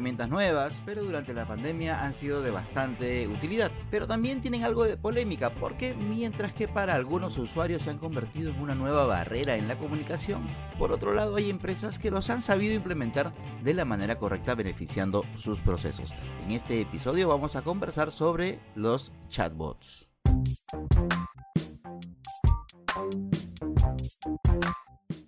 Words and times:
Herramientas 0.00 0.30
nuevas, 0.30 0.82
pero 0.86 1.02
durante 1.02 1.34
la 1.34 1.46
pandemia 1.46 2.02
han 2.02 2.14
sido 2.14 2.40
de 2.40 2.50
bastante 2.50 3.28
utilidad. 3.28 3.70
Pero 3.90 4.06
también 4.06 4.40
tienen 4.40 4.64
algo 4.64 4.84
de 4.84 4.96
polémica, 4.96 5.50
porque 5.54 5.92
mientras 5.92 6.54
que 6.54 6.66
para 6.66 6.94
algunos 6.94 7.36
usuarios 7.36 7.82
se 7.82 7.90
han 7.90 7.98
convertido 7.98 8.48
en 8.48 8.62
una 8.62 8.74
nueva 8.74 9.04
barrera 9.04 9.56
en 9.56 9.68
la 9.68 9.76
comunicación, 9.76 10.46
por 10.78 10.90
otro 10.90 11.12
lado 11.12 11.36
hay 11.36 11.50
empresas 11.50 11.98
que 11.98 12.10
los 12.10 12.30
han 12.30 12.40
sabido 12.40 12.72
implementar 12.72 13.34
de 13.60 13.74
la 13.74 13.84
manera 13.84 14.16
correcta 14.16 14.54
beneficiando 14.54 15.26
sus 15.36 15.60
procesos. 15.60 16.14
En 16.46 16.52
este 16.52 16.80
episodio 16.80 17.28
vamos 17.28 17.54
a 17.54 17.60
conversar 17.60 18.10
sobre 18.10 18.58
los 18.74 19.12
chatbots. 19.28 20.08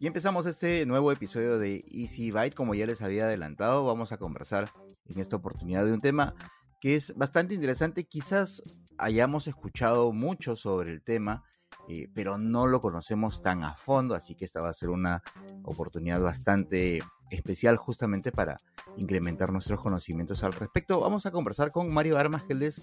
Y 0.03 0.09
empezamos 0.09 0.47
este 0.47 0.85
nuevo 0.85 1.13
episodio 1.13 1.61
de 1.61 1.85
Easy 1.93 2.33
Byte. 2.33 2.57
Como 2.57 2.75
ya 2.75 2.87
les 2.87 3.03
había 3.03 3.27
adelantado, 3.27 3.85
vamos 3.85 4.11
a 4.11 4.17
conversar 4.17 4.69
en 5.07 5.21
esta 5.21 5.37
oportunidad 5.37 5.87
de 5.87 5.93
un 5.93 6.01
tema 6.01 6.35
que 6.81 6.97
es 6.97 7.15
bastante 7.15 7.55
interesante. 7.55 8.03
Quizás 8.03 8.65
hayamos 8.99 9.47
escuchado 9.47 10.13
mucho 10.13 10.57
sobre 10.57 10.91
el 10.91 11.05
tema, 11.05 11.45
eh, 11.89 12.09
pero 12.17 12.37
no 12.37 12.67
lo 12.67 12.81
conocemos 12.81 13.43
tan 13.43 13.63
a 13.63 13.77
fondo, 13.77 14.17
así 14.17 14.35
que 14.35 14.45
esta 14.45 14.61
va 14.61 14.71
a 14.71 14.73
ser 14.73 14.91
una 14.91 15.23
oportunidad 15.63 16.21
bastante 16.21 17.01
especial 17.31 17.77
justamente 17.77 18.33
para 18.33 18.57
incrementar 18.97 19.53
nuestros 19.53 19.81
conocimientos 19.81 20.43
al 20.43 20.53
respecto. 20.53 20.99
Vamos 20.99 21.27
a 21.27 21.31
conversar 21.31 21.71
con 21.71 21.95
Mario 21.95 22.19
Armas, 22.19 22.43
que 22.43 22.55
él 22.55 22.65
es 22.65 22.83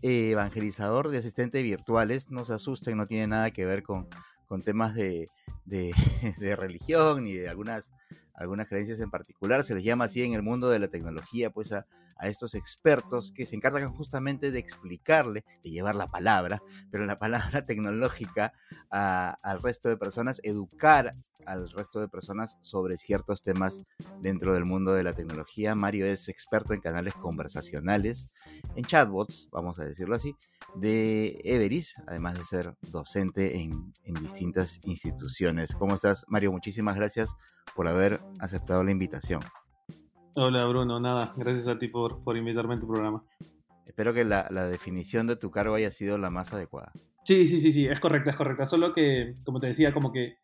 eh, 0.00 0.30
evangelizador 0.30 1.10
de 1.10 1.18
asistentes 1.18 1.62
virtuales. 1.62 2.30
No 2.30 2.46
se 2.46 2.54
asusten, 2.54 2.96
no 2.96 3.06
tiene 3.06 3.26
nada 3.26 3.50
que 3.50 3.66
ver 3.66 3.82
con, 3.82 4.08
con 4.46 4.62
temas 4.62 4.94
de, 4.94 5.28
de, 5.64 5.92
religión 6.56 7.24
ni 7.24 7.34
de 7.34 7.48
algunas, 7.48 7.92
algunas 8.34 8.68
creencias 8.68 9.00
en 9.00 9.10
particular. 9.10 9.64
Se 9.64 9.74
les 9.74 9.84
llama 9.84 10.04
así 10.04 10.22
en 10.22 10.34
el 10.34 10.42
mundo 10.42 10.68
de 10.68 10.78
la 10.78 10.88
tecnología, 10.88 11.50
pues 11.50 11.72
a, 11.72 11.86
a 12.16 12.28
estos 12.28 12.54
expertos 12.54 13.32
que 13.32 13.46
se 13.46 13.56
encargan 13.56 13.92
justamente 13.92 14.50
de 14.50 14.58
explicarle, 14.58 15.44
de 15.62 15.70
llevar 15.70 15.94
la 15.94 16.06
palabra, 16.06 16.62
pero 16.90 17.06
la 17.06 17.18
palabra 17.18 17.64
tecnológica 17.66 18.52
a, 18.90 19.36
al 19.42 19.62
resto 19.62 19.88
de 19.88 19.96
personas, 19.96 20.40
educar 20.42 21.14
al 21.46 21.70
resto 21.70 22.00
de 22.00 22.08
personas 22.08 22.58
sobre 22.60 22.96
ciertos 22.98 23.42
temas 23.42 23.84
dentro 24.20 24.52
del 24.54 24.64
mundo 24.64 24.92
de 24.92 25.04
la 25.04 25.12
tecnología. 25.12 25.74
Mario 25.74 26.06
es 26.06 26.28
experto 26.28 26.74
en 26.74 26.80
canales 26.80 27.14
conversacionales, 27.14 28.32
en 28.74 28.84
chatbots, 28.84 29.48
vamos 29.52 29.78
a 29.78 29.84
decirlo 29.84 30.16
así, 30.16 30.34
de 30.74 31.40
Everis, 31.44 31.94
además 32.06 32.36
de 32.36 32.44
ser 32.44 32.74
docente 32.90 33.60
en, 33.60 33.92
en 34.04 34.14
distintas 34.14 34.80
instituciones. 34.84 35.74
¿Cómo 35.74 35.94
estás, 35.94 36.24
Mario? 36.28 36.52
Muchísimas 36.52 36.96
gracias 36.96 37.34
por 37.74 37.88
haber 37.88 38.20
aceptado 38.40 38.82
la 38.82 38.90
invitación. 38.90 39.40
Hola 40.38 40.66
Bruno, 40.66 41.00
nada, 41.00 41.32
gracias 41.34 41.66
a 41.66 41.78
ti 41.78 41.88
por, 41.88 42.22
por 42.22 42.36
invitarme 42.36 42.74
en 42.74 42.80
tu 42.80 42.86
programa. 42.86 43.24
Espero 43.86 44.12
que 44.12 44.22
la, 44.22 44.46
la, 44.50 44.68
definición 44.68 45.26
de 45.26 45.36
tu 45.36 45.50
cargo 45.50 45.76
haya 45.76 45.90
sido 45.90 46.18
la 46.18 46.28
más 46.28 46.52
adecuada. 46.52 46.92
Sí, 47.24 47.46
sí, 47.46 47.58
sí, 47.58 47.72
sí, 47.72 47.86
es 47.86 47.98
correcta, 48.00 48.32
es 48.32 48.36
correcta. 48.36 48.66
Solo 48.66 48.92
que, 48.92 49.32
como 49.46 49.60
te 49.60 49.68
decía, 49.68 49.94
como 49.94 50.12
que 50.12 50.34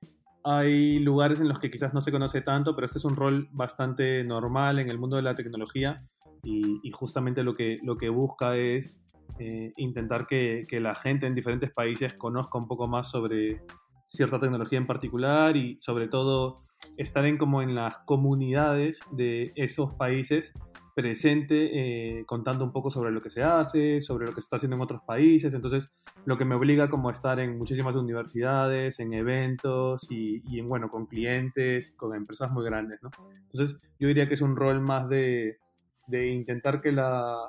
hay 0.44 0.98
lugares 0.98 1.40
en 1.40 1.48
los 1.48 1.58
que 1.58 1.70
quizás 1.70 1.92
no 1.92 2.00
se 2.00 2.10
conoce 2.10 2.40
tanto, 2.40 2.74
pero 2.74 2.86
este 2.86 2.96
es 2.96 3.04
un 3.04 3.16
rol 3.16 3.50
bastante 3.52 4.24
normal 4.24 4.78
en 4.78 4.88
el 4.88 4.98
mundo 4.98 5.16
de 5.16 5.22
la 5.22 5.34
tecnología 5.34 6.00
y, 6.42 6.80
y 6.82 6.90
justamente 6.92 7.42
lo 7.42 7.54
que, 7.54 7.78
lo 7.82 7.98
que 7.98 8.08
busca 8.08 8.56
es 8.56 9.04
eh, 9.38 9.74
intentar 9.76 10.26
que, 10.26 10.64
que 10.66 10.80
la 10.80 10.94
gente 10.94 11.26
en 11.26 11.34
diferentes 11.34 11.70
países 11.70 12.14
conozca 12.14 12.56
un 12.56 12.66
poco 12.66 12.88
más 12.88 13.10
sobre 13.10 13.60
cierta 14.06 14.40
tecnología 14.40 14.78
en 14.78 14.86
particular 14.86 15.54
y 15.54 15.78
sobre 15.80 16.08
todo 16.08 16.62
estar 16.96 17.24
en 17.26 17.38
como 17.38 17.62
en 17.62 17.74
las 17.74 17.98
comunidades 18.00 19.00
de 19.12 19.52
esos 19.56 19.94
países 19.94 20.52
presente 20.94 22.18
eh, 22.18 22.24
contando 22.26 22.64
un 22.64 22.72
poco 22.72 22.90
sobre 22.90 23.10
lo 23.10 23.22
que 23.22 23.30
se 23.30 23.42
hace, 23.42 24.00
sobre 24.00 24.26
lo 24.26 24.34
que 24.34 24.40
se 24.40 24.46
está 24.46 24.56
haciendo 24.56 24.76
en 24.76 24.82
otros 24.82 25.02
países, 25.06 25.54
entonces 25.54 25.90
lo 26.26 26.36
que 26.36 26.44
me 26.44 26.54
obliga 26.54 26.88
como 26.88 27.08
a 27.08 27.12
estar 27.12 27.40
en 27.40 27.56
muchísimas 27.56 27.96
universidades, 27.96 29.00
en 29.00 29.14
eventos 29.14 30.06
y, 30.10 30.42
en, 30.58 30.68
bueno, 30.68 30.90
con 30.90 31.06
clientes, 31.06 31.94
con 31.96 32.14
empresas 32.14 32.50
muy 32.50 32.64
grandes. 32.64 33.00
Entonces 33.02 33.80
yo 33.98 34.08
diría 34.08 34.28
que 34.28 34.34
es 34.34 34.42
un 34.42 34.54
rol 34.54 34.80
más 34.80 35.08
de, 35.08 35.58
de 36.06 36.28
intentar 36.28 36.80
que 36.82 36.92
la, 36.92 37.48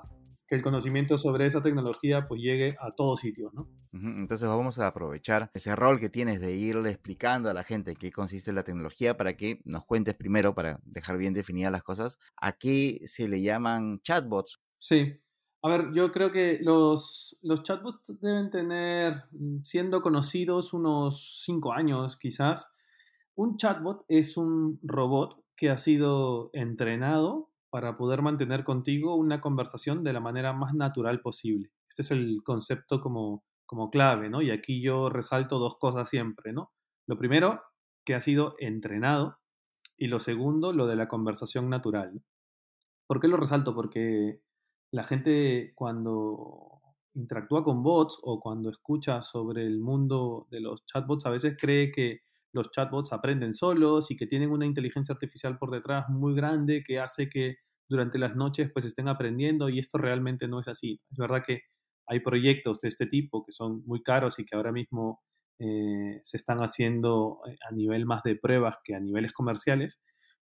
que 0.53 0.57
el 0.57 0.61
conocimiento 0.61 1.17
sobre 1.17 1.47
esa 1.47 1.63
tecnología 1.63 2.27
pues 2.27 2.39
llegue 2.39 2.75
a 2.79 2.91
todos 2.91 3.21
sitios, 3.21 3.51
¿no? 3.55 3.67
Entonces 3.91 4.47
vamos 4.47 4.77
a 4.77 4.85
aprovechar 4.85 5.49
ese 5.55 5.75
rol 5.75 5.99
que 5.99 6.09
tienes 6.09 6.39
de 6.39 6.53
irle 6.53 6.91
explicando 6.91 7.49
a 7.49 7.55
la 7.55 7.63
gente 7.63 7.95
qué 7.95 8.11
consiste 8.11 8.53
la 8.53 8.63
tecnología 8.63 9.17
para 9.17 9.35
que 9.35 9.61
nos 9.65 9.83
cuentes 9.83 10.13
primero, 10.13 10.53
para 10.53 10.79
dejar 10.83 11.17
bien 11.17 11.33
definidas 11.33 11.71
las 11.71 11.81
cosas, 11.81 12.19
a 12.39 12.51
qué 12.51 13.01
se 13.05 13.27
le 13.27 13.41
llaman 13.41 13.99
chatbots. 14.03 14.61
Sí. 14.77 15.19
A 15.63 15.69
ver, 15.69 15.91
yo 15.91 16.11
creo 16.11 16.31
que 16.31 16.59
los, 16.61 17.35
los 17.41 17.63
chatbots 17.63 18.19
deben 18.21 18.51
tener, 18.51 19.23
mm, 19.31 19.63
siendo 19.63 20.01
conocidos, 20.03 20.71
unos 20.73 21.41
cinco 21.43 21.73
años 21.73 22.15
quizás. 22.15 22.71
Un 23.33 23.57
chatbot 23.57 24.05
es 24.07 24.37
un 24.37 24.79
robot 24.83 25.43
que 25.55 25.71
ha 25.71 25.77
sido 25.79 26.51
entrenado 26.53 27.52
para 27.73 27.97
poder 27.97 28.21
mantener 28.21 28.63
contigo 28.63 29.15
una 29.15 29.41
conversación 29.41 30.03
de 30.03 30.13
la 30.13 30.19
manera 30.19 30.53
más 30.53 30.75
natural 30.75 31.21
posible. 31.21 31.71
Este 31.89 32.03
es 32.03 32.11
el 32.11 32.43
concepto 32.43 33.01
como, 33.01 33.43
como 33.65 33.89
clave, 33.89 34.29
¿no? 34.29 34.43
Y 34.43 34.51
aquí 34.51 34.79
yo 34.79 35.09
resalto 35.09 35.57
dos 35.57 35.79
cosas 35.79 36.07
siempre, 36.07 36.53
¿no? 36.53 36.71
Lo 37.07 37.17
primero, 37.17 37.63
que 38.05 38.13
ha 38.13 38.21
sido 38.21 38.53
entrenado, 38.59 39.39
y 39.97 40.05
lo 40.05 40.19
segundo, 40.19 40.71
lo 40.71 40.85
de 40.85 40.95
la 40.95 41.07
conversación 41.07 41.67
natural. 41.67 42.21
¿Por 43.07 43.19
qué 43.19 43.27
lo 43.27 43.37
resalto? 43.37 43.73
Porque 43.73 44.39
la 44.91 45.03
gente 45.03 45.71
cuando 45.73 46.79
interactúa 47.15 47.63
con 47.63 47.81
bots 47.81 48.19
o 48.21 48.39
cuando 48.39 48.69
escucha 48.69 49.23
sobre 49.23 49.65
el 49.65 49.79
mundo 49.79 50.45
de 50.51 50.59
los 50.59 50.85
chatbots 50.85 51.25
a 51.25 51.31
veces 51.31 51.57
cree 51.59 51.91
que 51.91 52.19
los 52.53 52.71
chatbots 52.71 53.13
aprenden 53.13 53.53
solos 53.53 54.11
y 54.11 54.15
que 54.15 54.27
tienen 54.27 54.51
una 54.51 54.65
inteligencia 54.65 55.13
artificial 55.13 55.57
por 55.57 55.71
detrás 55.71 56.07
muy 56.09 56.35
grande 56.35 56.83
que 56.85 56.99
hace 56.99 57.29
que 57.29 57.57
durante 57.89 58.17
las 58.17 58.35
noches 58.35 58.71
pues 58.71 58.85
estén 58.85 59.07
aprendiendo 59.07 59.69
y 59.69 59.79
esto 59.79 59.97
realmente 59.97 60.47
no 60.47 60.59
es 60.59 60.67
así. 60.67 61.01
Es 61.11 61.17
verdad 61.17 61.43
que 61.45 61.63
hay 62.07 62.19
proyectos 62.19 62.79
de 62.79 62.89
este 62.89 63.07
tipo 63.07 63.43
que 63.45 63.51
son 63.51 63.83
muy 63.85 64.01
caros 64.01 64.39
y 64.39 64.45
que 64.45 64.55
ahora 64.55 64.71
mismo 64.71 65.21
eh, 65.59 66.19
se 66.23 66.37
están 66.37 66.59
haciendo 66.59 67.39
eh, 67.47 67.57
a 67.69 67.73
nivel 67.73 68.05
más 68.05 68.23
de 68.23 68.35
pruebas 68.35 68.77
que 68.83 68.95
a 68.95 68.99
niveles 68.99 69.33
comerciales, 69.33 70.01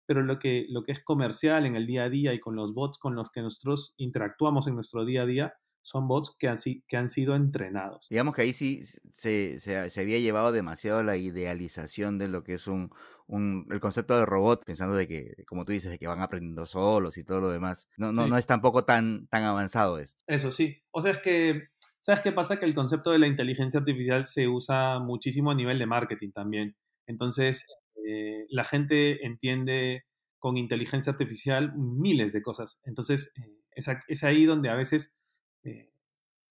pero 0.05 0.21
lo 0.23 0.39
que, 0.39 0.65
lo 0.69 0.83
que 0.83 0.91
es 0.91 1.03
comercial 1.03 1.65
en 1.65 1.75
el 1.75 1.87
día 1.87 2.03
a 2.03 2.09
día 2.09 2.33
y 2.33 2.39
con 2.39 2.55
los 2.55 2.73
bots 2.73 2.97
con 2.97 3.15
los 3.15 3.29
que 3.31 3.41
nosotros 3.41 3.93
interactuamos 3.97 4.67
en 4.67 4.75
nuestro 4.75 5.05
día 5.05 5.23
a 5.23 5.25
día, 5.25 5.53
son 5.87 6.05
bots 6.05 6.35
que 6.37 6.49
han, 6.49 6.57
que 6.85 6.97
han 6.97 7.07
sido 7.07 7.33
entrenados. 7.33 8.07
Digamos 8.09 8.35
que 8.35 8.41
ahí 8.41 8.51
sí 8.51 8.83
se, 8.83 9.57
se, 9.57 9.89
se, 9.89 10.01
había 10.01 10.19
llevado 10.19 10.51
demasiado 10.51 11.01
la 11.01 11.15
idealización 11.15 12.17
de 12.17 12.27
lo 12.27 12.43
que 12.43 12.55
es 12.55 12.67
un, 12.67 12.91
un, 13.25 13.65
el 13.71 13.79
concepto 13.79 14.19
de 14.19 14.25
robot, 14.25 14.65
pensando 14.65 14.95
de 14.95 15.07
que, 15.07 15.45
como 15.45 15.63
tú 15.63 15.71
dices, 15.71 15.89
de 15.89 15.97
que 15.97 16.05
van 16.05 16.19
aprendiendo 16.19 16.65
solos 16.65 17.17
y 17.17 17.23
todo 17.23 17.39
lo 17.39 17.49
demás. 17.51 17.87
No, 17.95 18.11
no, 18.11 18.25
sí. 18.25 18.29
no 18.29 18.37
es 18.37 18.45
tampoco 18.45 18.83
tan, 18.83 19.27
tan 19.27 19.45
avanzado 19.45 19.97
esto. 19.97 20.21
Eso 20.27 20.51
sí. 20.51 20.75
O 20.91 20.99
sea, 20.99 21.11
es 21.11 21.19
que, 21.19 21.69
¿sabes 22.01 22.19
qué 22.19 22.33
pasa? 22.33 22.59
Que 22.59 22.65
el 22.65 22.75
concepto 22.75 23.11
de 23.11 23.19
la 23.19 23.27
inteligencia 23.27 23.79
artificial 23.79 24.25
se 24.25 24.49
usa 24.49 24.99
muchísimo 24.99 25.51
a 25.51 25.55
nivel 25.55 25.79
de 25.79 25.85
marketing 25.85 26.31
también. 26.33 26.75
Entonces, 27.05 27.65
eh, 28.05 28.45
la 28.49 28.65
gente 28.65 29.25
entiende 29.25 30.03
con 30.37 30.57
inteligencia 30.57 31.13
artificial 31.13 31.71
miles 31.77 32.33
de 32.33 32.41
cosas. 32.41 32.77
Entonces, 32.83 33.31
eh, 33.37 33.55
es, 33.71 33.87
es 34.09 34.23
ahí 34.25 34.43
donde 34.43 34.69
a 34.69 34.75
veces 34.75 35.16
eh, 35.63 35.91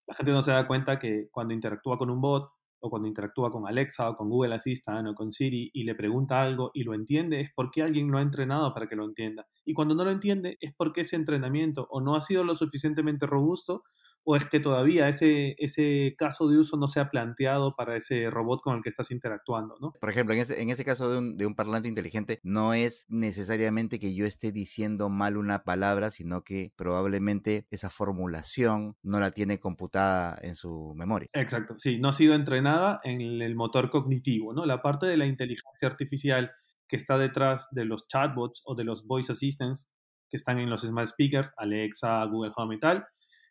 la 0.07 0.15
gente 0.15 0.33
no 0.33 0.43
se 0.43 0.53
da 0.53 0.67
cuenta 0.67 0.99
que 0.99 1.29
cuando 1.31 1.55
interactúa 1.55 1.99
con 1.99 2.11
un 2.11 2.21
bot 2.21 2.51
o 2.81 2.91
cuando 2.91 3.09
interactúa 3.09 3.51
con 3.51 3.67
Alexa 3.67 4.11
o 4.11 4.17
con 4.17 4.29
Google 4.29 4.55
Assistant 4.55 5.09
o 5.09 5.15
con 5.15 5.33
Siri 5.33 5.71
y 5.73 5.85
le 5.85 5.95
pregunta 5.95 6.43
algo 6.43 6.71
y 6.75 6.85
lo 6.85 6.95
entiende, 6.95 7.41
es 7.41 7.51
porque 7.55 7.83
alguien 7.83 8.11
lo 8.11 8.19
ha 8.19 8.23
entrenado 8.23 8.73
para 8.73 8.89
que 8.89 8.97
lo 8.97 9.05
entienda. 9.05 9.47
Y 9.65 9.75
cuando 9.75 9.95
no 9.95 10.05
lo 10.05 10.11
entiende 10.11 10.59
es 10.61 10.75
porque 10.77 11.01
ese 11.01 11.17
entrenamiento 11.17 11.87
o 11.91 12.01
no 12.01 12.15
ha 12.15 12.21
sido 12.21 12.45
lo 12.45 12.55
suficientemente 12.55 13.27
robusto 13.27 13.83
¿O 14.29 14.35
es 14.35 14.45
que 14.45 14.59
todavía 14.59 15.09
ese, 15.09 15.55
ese 15.59 16.17
caso 16.19 16.49
de 16.49 16.59
uso 16.59 16.77
no 16.77 16.89
se 16.89 16.99
ha 16.99 17.11
planteado 17.11 17.77
para 17.77 17.97
ese 17.97 18.29
robot 18.29 18.61
con 18.61 18.77
el 18.77 18.83
que 18.83 18.89
estás 18.89 19.13
interactuando? 19.13 19.77
¿no? 19.81 19.93
Por 20.01 20.11
ejemplo, 20.11 20.35
en 20.35 20.41
ese, 20.41 20.61
en 20.61 20.71
ese 20.71 20.85
caso 20.85 21.09
de 21.09 21.19
un, 21.19 21.37
de 21.37 21.47
un 21.47 21.55
parlante 21.55 21.89
inteligente, 21.89 22.41
no 22.43 22.75
es 22.75 23.07
necesariamente 23.09 24.01
que 24.01 24.17
yo 24.17 24.27
esté 24.27 24.51
diciendo 24.51 25.09
mal 25.09 25.37
una 25.37 25.63
palabra, 25.63 26.11
sino 26.11 26.43
que 26.43 26.73
probablemente 26.75 27.69
esa 27.71 27.89
formulación 27.89 28.97
no 29.05 29.21
la 29.21 29.31
tiene 29.31 29.61
computada 29.61 30.37
en 30.43 30.57
su 30.57 30.93
memoria. 30.97 31.29
Exacto, 31.33 31.77
sí, 31.79 31.99
no 31.99 32.09
ha 32.09 32.13
sido 32.13 32.35
entrenada 32.35 33.01
en 33.05 33.21
el 33.21 33.55
motor 33.55 33.91
cognitivo, 33.91 34.53
¿no? 34.53 34.67
La 34.67 34.83
parte 34.83 35.07
de 35.07 35.17
la 35.17 35.27
inteligencia 35.27 35.87
artificial 35.87 36.51
que 36.89 36.97
está 36.97 37.17
detrás 37.17 37.69
de 37.71 37.85
los 37.85 38.09
chatbots 38.09 38.63
o 38.65 38.75
de 38.75 38.83
los 38.83 39.07
voice 39.07 39.31
assistants 39.31 39.89
que 40.29 40.37
están 40.37 40.59
en 40.59 40.71
los 40.71 40.83
smart 40.83 41.07
speakers, 41.07 41.53
Alexa, 41.57 42.25
Google 42.25 42.53
Home 42.57 42.77
y 42.77 42.79
tal, 42.81 43.07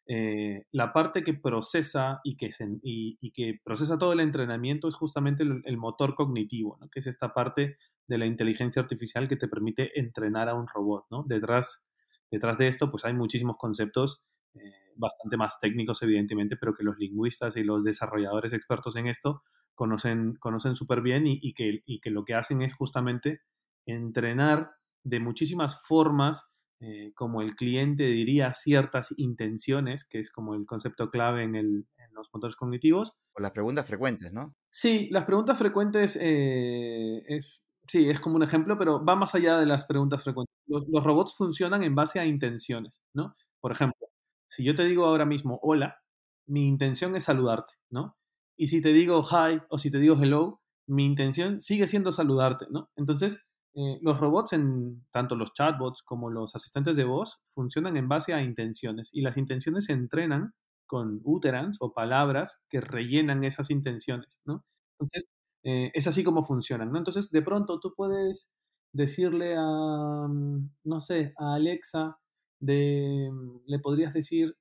eh, 0.07 0.65
la 0.71 0.93
parte 0.93 1.23
que 1.23 1.33
procesa 1.33 2.21
y 2.23 2.37
que, 2.37 3.59
procesa 3.63 3.97
todo 3.97 4.13
el 4.13 4.19
entrenamiento 4.19 4.87
es 4.87 4.95
justamente 4.95 5.43
el, 5.43 5.77
motor 5.77 6.13
cognitivo, 6.13 6.77
¿no? 6.79 6.89
que 6.89 6.99
es 6.99 7.07
esta 7.07 7.33
parte 7.33 7.77
de 8.07 8.17
la 8.17 8.27
inteligencia 8.27 8.81
artificial 8.81 9.27
que 9.27 9.35
te 9.35 9.47
permite 9.47 9.99
entrenar 9.99 10.47
a 10.47 10.53
un 10.53 10.67
robot. 10.67 11.05
¿no? 11.09 11.23
Detrás, 11.27 11.87
detrás 12.29 12.57
de 12.57 12.67
esto 12.67 12.91
pues 12.91 13.03
hay 13.05 13.13
muchísimos 13.13 13.57
conceptos 13.57 14.23
eh, 14.53 14.59
bastante 14.95 15.37
más 15.37 15.59
técnicos, 15.59 16.01
evidentemente, 16.03 16.55
pero 16.55 16.75
que 16.75 16.83
los 16.83 16.97
lingüistas 16.99 17.57
y 17.57 17.63
los 17.63 17.83
desarrolladores 17.83 18.53
expertos 18.53 18.95
en 18.95 19.07
esto 19.07 19.41
conocen 19.73 20.37
súper 20.75 21.01
bien 21.01 21.23
y 21.25 21.53
que 21.53 22.09
lo 22.11 22.23
que 22.23 22.35
hacen 22.35 22.61
es 22.61 22.75
justamente 22.75 23.41
entrenar 23.85 24.71
de 25.03 25.19
muchísimas 25.19 25.81
formas 25.85 26.49
eh, 26.81 27.13
como 27.15 27.41
el 27.41 27.55
cliente 27.55 28.03
diría 28.03 28.51
ciertas 28.53 29.13
intenciones, 29.17 30.05
que 30.05 30.19
es 30.19 30.31
como 30.31 30.55
el 30.55 30.65
concepto 30.65 31.09
clave 31.09 31.43
en, 31.43 31.55
el, 31.55 31.87
en 31.97 32.13
los 32.13 32.29
motores 32.33 32.55
cognitivos. 32.55 33.17
O 33.33 33.41
las 33.41 33.51
preguntas 33.51 33.85
frecuentes, 33.87 34.33
¿no? 34.33 34.55
Sí, 34.71 35.07
las 35.11 35.23
preguntas 35.23 35.57
frecuentes 35.57 36.17
eh, 36.21 37.23
es, 37.27 37.69
sí, 37.87 38.09
es 38.09 38.19
como 38.19 38.35
un 38.35 38.43
ejemplo, 38.43 38.77
pero 38.77 39.03
va 39.03 39.15
más 39.15 39.35
allá 39.35 39.57
de 39.57 39.65
las 39.65 39.85
preguntas 39.85 40.23
frecuentes. 40.23 40.53
Los, 40.67 40.85
los, 40.89 41.03
robots 41.03 41.35
funcionan 41.35 41.83
en 41.83 41.95
base 41.95 42.19
a 42.19 42.25
intenciones, 42.25 43.01
¿no? 43.13 43.35
Por 43.61 43.71
ejemplo, 43.71 44.07
si 44.49 44.63
yo 44.63 44.75
te 44.75 44.83
digo 44.83 45.05
ahora 45.05 45.25
mismo 45.25 45.59
hola, 45.63 45.99
mi 46.47 46.67
intención 46.67 47.15
es 47.15 47.23
saludarte, 47.23 47.73
¿no? 47.89 48.17
Y 48.57 48.67
si 48.67 48.81
te 48.81 48.89
digo 48.89 49.23
hi 49.23 49.61
o 49.69 49.77
si 49.77 49.91
te 49.91 49.99
digo 49.99 50.15
hello, 50.21 50.61
mi 50.87 51.05
intención 51.05 51.61
sigue 51.61 51.87
siendo 51.87 52.11
saludarte, 52.11 52.67
¿no? 52.69 52.89
Entonces, 52.95 53.39
eh, 53.75 53.99
los 54.01 54.19
robots, 54.19 54.53
en 54.53 55.05
tanto 55.11 55.35
los 55.35 55.53
chatbots 55.53 56.01
como 56.03 56.29
los 56.29 56.55
asistentes 56.55 56.95
de 56.95 57.03
voz, 57.05 57.39
funcionan 57.53 57.97
en 57.97 58.07
base 58.09 58.33
a 58.33 58.41
intenciones 58.41 59.09
y 59.13 59.21
las 59.21 59.37
intenciones 59.37 59.85
se 59.85 59.93
entrenan 59.93 60.53
con 60.87 61.21
uterans 61.23 61.77
o 61.81 61.93
palabras 61.93 62.61
que 62.69 62.81
rellenan 62.81 63.43
esas 63.43 63.69
intenciones, 63.71 64.39
¿no? 64.45 64.63
Entonces, 64.93 65.25
eh, 65.63 65.91
es 65.93 66.07
así 66.07 66.23
como 66.23 66.43
funcionan, 66.43 66.91
¿no? 66.91 66.97
Entonces, 66.99 67.29
de 67.31 67.41
pronto 67.41 67.79
tú 67.79 67.93
puedes 67.95 68.49
decirle 68.93 69.55
a, 69.57 70.27
mm, 70.29 70.69
no 70.85 71.01
sé, 71.01 71.33
a 71.37 71.55
Alexa, 71.55 72.17
de, 72.59 73.29
mm, 73.31 73.61
le 73.67 73.79
podrías 73.79 74.13
decir 74.13 74.55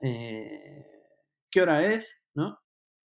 eh, 0.00 0.86
qué 1.50 1.62
hora 1.62 1.84
es, 1.94 2.22
¿no? 2.34 2.58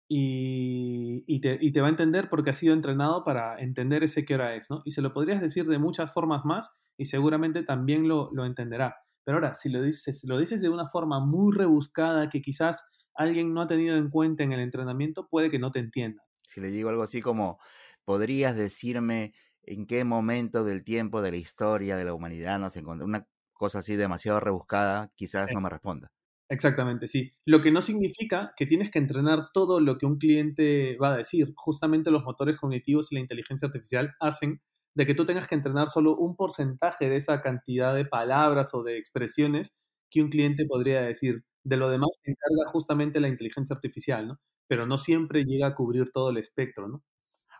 Y, 0.09 1.41
te, 1.41 1.81
va 1.81 1.87
a 1.87 1.91
entender 1.91 2.29
porque 2.29 2.51
ha 2.51 2.55
sido 2.55 2.75
entrenado 2.75 3.25
para 3.25 3.59
entender 3.59 4.05
ese 4.05 4.25
qué 4.25 4.35
hora 4.35 4.55
es, 4.55 4.71
¿no? 4.71 4.83
Y 4.85 4.93
se 4.93 5.03
lo 5.03 5.13
podrías 5.13 5.41
decir 5.41 5.67
de 5.67 5.79
muchas 5.79 6.13
formas 6.13 6.45
más 6.45 6.75
y 6.97 7.07
seguramente 7.07 7.63
también 7.63 8.09
lo, 8.09 8.31
entenderá. 8.45 8.97
Pero 9.25 9.39
ahora, 9.39 9.55
si 9.55 9.69
lo, 9.71 9.83
dices, 9.83 10.23
lo 10.25 10.39
dices 10.39 10.61
de 10.63 10.69
una 10.69 10.87
forma 10.87 11.19
muy 11.25 11.55
rebuscada 11.55 12.29
que 12.29 12.41
quizás 12.41 12.87
alguien 13.15 13.53
no 13.53 13.63
ha 13.63 13.67
tenido 13.67 13.97
en 13.97 14.11
cuenta 14.11 14.45
en 14.45 14.53
el 14.53 14.61
entrenamiento, 14.61 15.27
puede 15.29 15.51
que 15.51 15.59
no 15.59 15.71
te 15.71 15.81
entienda. 15.81 16.23
Si 16.43 16.61
le 16.61 16.69
digo 16.69 16.91
algo 16.91 17.03
así 17.03 17.21
como, 17.21 17.59
¿podrías 18.05 18.55
decirme 18.55 19.35
en 19.63 19.87
qué 19.87 20.05
momento 20.05 20.65
del 20.65 20.85
tiempo, 20.85 21.23
de 21.23 21.33
la 21.33 21.39
historia, 21.39 21.97
de 21.97 22.05
la 22.05 22.15
humanidad 22.15 22.61
nos 22.61 22.77
encontramos? 22.77 23.09
Una 23.09 23.27
cosa 23.53 23.81
así 23.81 23.97
demasiado 23.97 24.39
rebuscada, 24.39 25.11
quizás 25.17 25.49
no 25.53 25.61
me 25.61 25.71
responda. 25.71 26.13
Exactamente, 26.51 27.09
sí. 27.09 27.33
Lo 27.45 27.61
que 27.61 27.73
no 27.73 27.81
significa 27.81 28.53
que 28.57 28.67
tienes 28.67 28.91
que 28.91 28.99
entrenar 29.01 29.49
todo 29.53 29.81
lo 29.81 29.99
que 29.99 30.07
un 30.07 30.19
cliente 30.19 30.97
va 31.03 31.15
a 31.15 31.17
decir. 31.17 31.53
Justamente 31.57 32.11
los 32.13 32.23
motores 32.25 32.57
cognitivos 32.57 33.11
y 33.11 33.17
la 33.17 33.21
inteligencia 33.21 33.67
artificial 33.67 34.15
hacen 34.21 34.61
de 34.95 35.07
que 35.07 35.15
tú 35.15 35.25
tengas 35.25 35.49
que 35.49 35.57
entrenar 35.57 35.89
solo 35.89 36.17
un 36.17 36.37
porcentaje 36.37 37.09
de 37.11 37.17
esa 37.17 37.41
cantidad 37.41 37.95
de 37.95 38.05
palabras 38.07 38.73
o 38.75 38.83
de 38.85 38.97
expresiones 38.97 39.75
que 40.09 40.23
un 40.23 40.31
cliente 40.31 40.65
podría 40.67 41.03
decir. 41.03 41.45
De 41.65 41.77
lo 41.77 41.91
demás 41.91 42.11
se 42.23 42.31
encarga 42.31 42.71
justamente 42.71 43.19
la 43.21 43.29
inteligencia 43.29 43.75
artificial, 43.75 44.29
¿no? 44.29 44.41
Pero 44.69 44.87
no 44.87 44.99
siempre 44.99 45.45
llega 45.45 45.67
a 45.69 45.75
cubrir 45.75 46.13
todo 46.13 46.31
el 46.31 46.37
espectro, 46.39 46.87
¿no? 46.89 47.03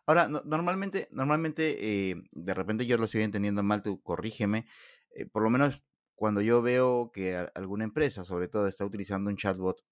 Ahora, 0.07 0.29
normalmente, 0.29 1.09
normalmente, 1.11 2.11
eh, 2.13 2.17
de 2.33 2.55
repente 2.55 2.87
yo 2.87 2.97
lo 2.99 3.07
estoy 3.07 3.23
entendiendo 3.23 3.63
mal, 3.65 3.83
tú 3.83 4.01
corrígeme, 4.03 4.67
eh, 5.11 5.27
por 5.27 5.43
lo 5.43 5.51
menos 5.51 5.83
cuando 6.17 6.41
yo 6.41 6.63
veo 6.63 7.13
que 7.13 7.37
alguna 7.55 7.85
empresa, 7.85 8.25
sobre 8.25 8.49
todo, 8.49 8.67
está 8.67 8.85
utilizando 8.85 9.31
un 9.31 9.37
chatbot 9.37 9.85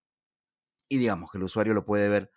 y 0.88 0.98
digamos 0.98 1.30
que 1.30 1.38
el 1.38 1.44
usuario 1.44 1.74
lo 1.74 1.84
puede 1.84 2.08
ver, 2.08 2.32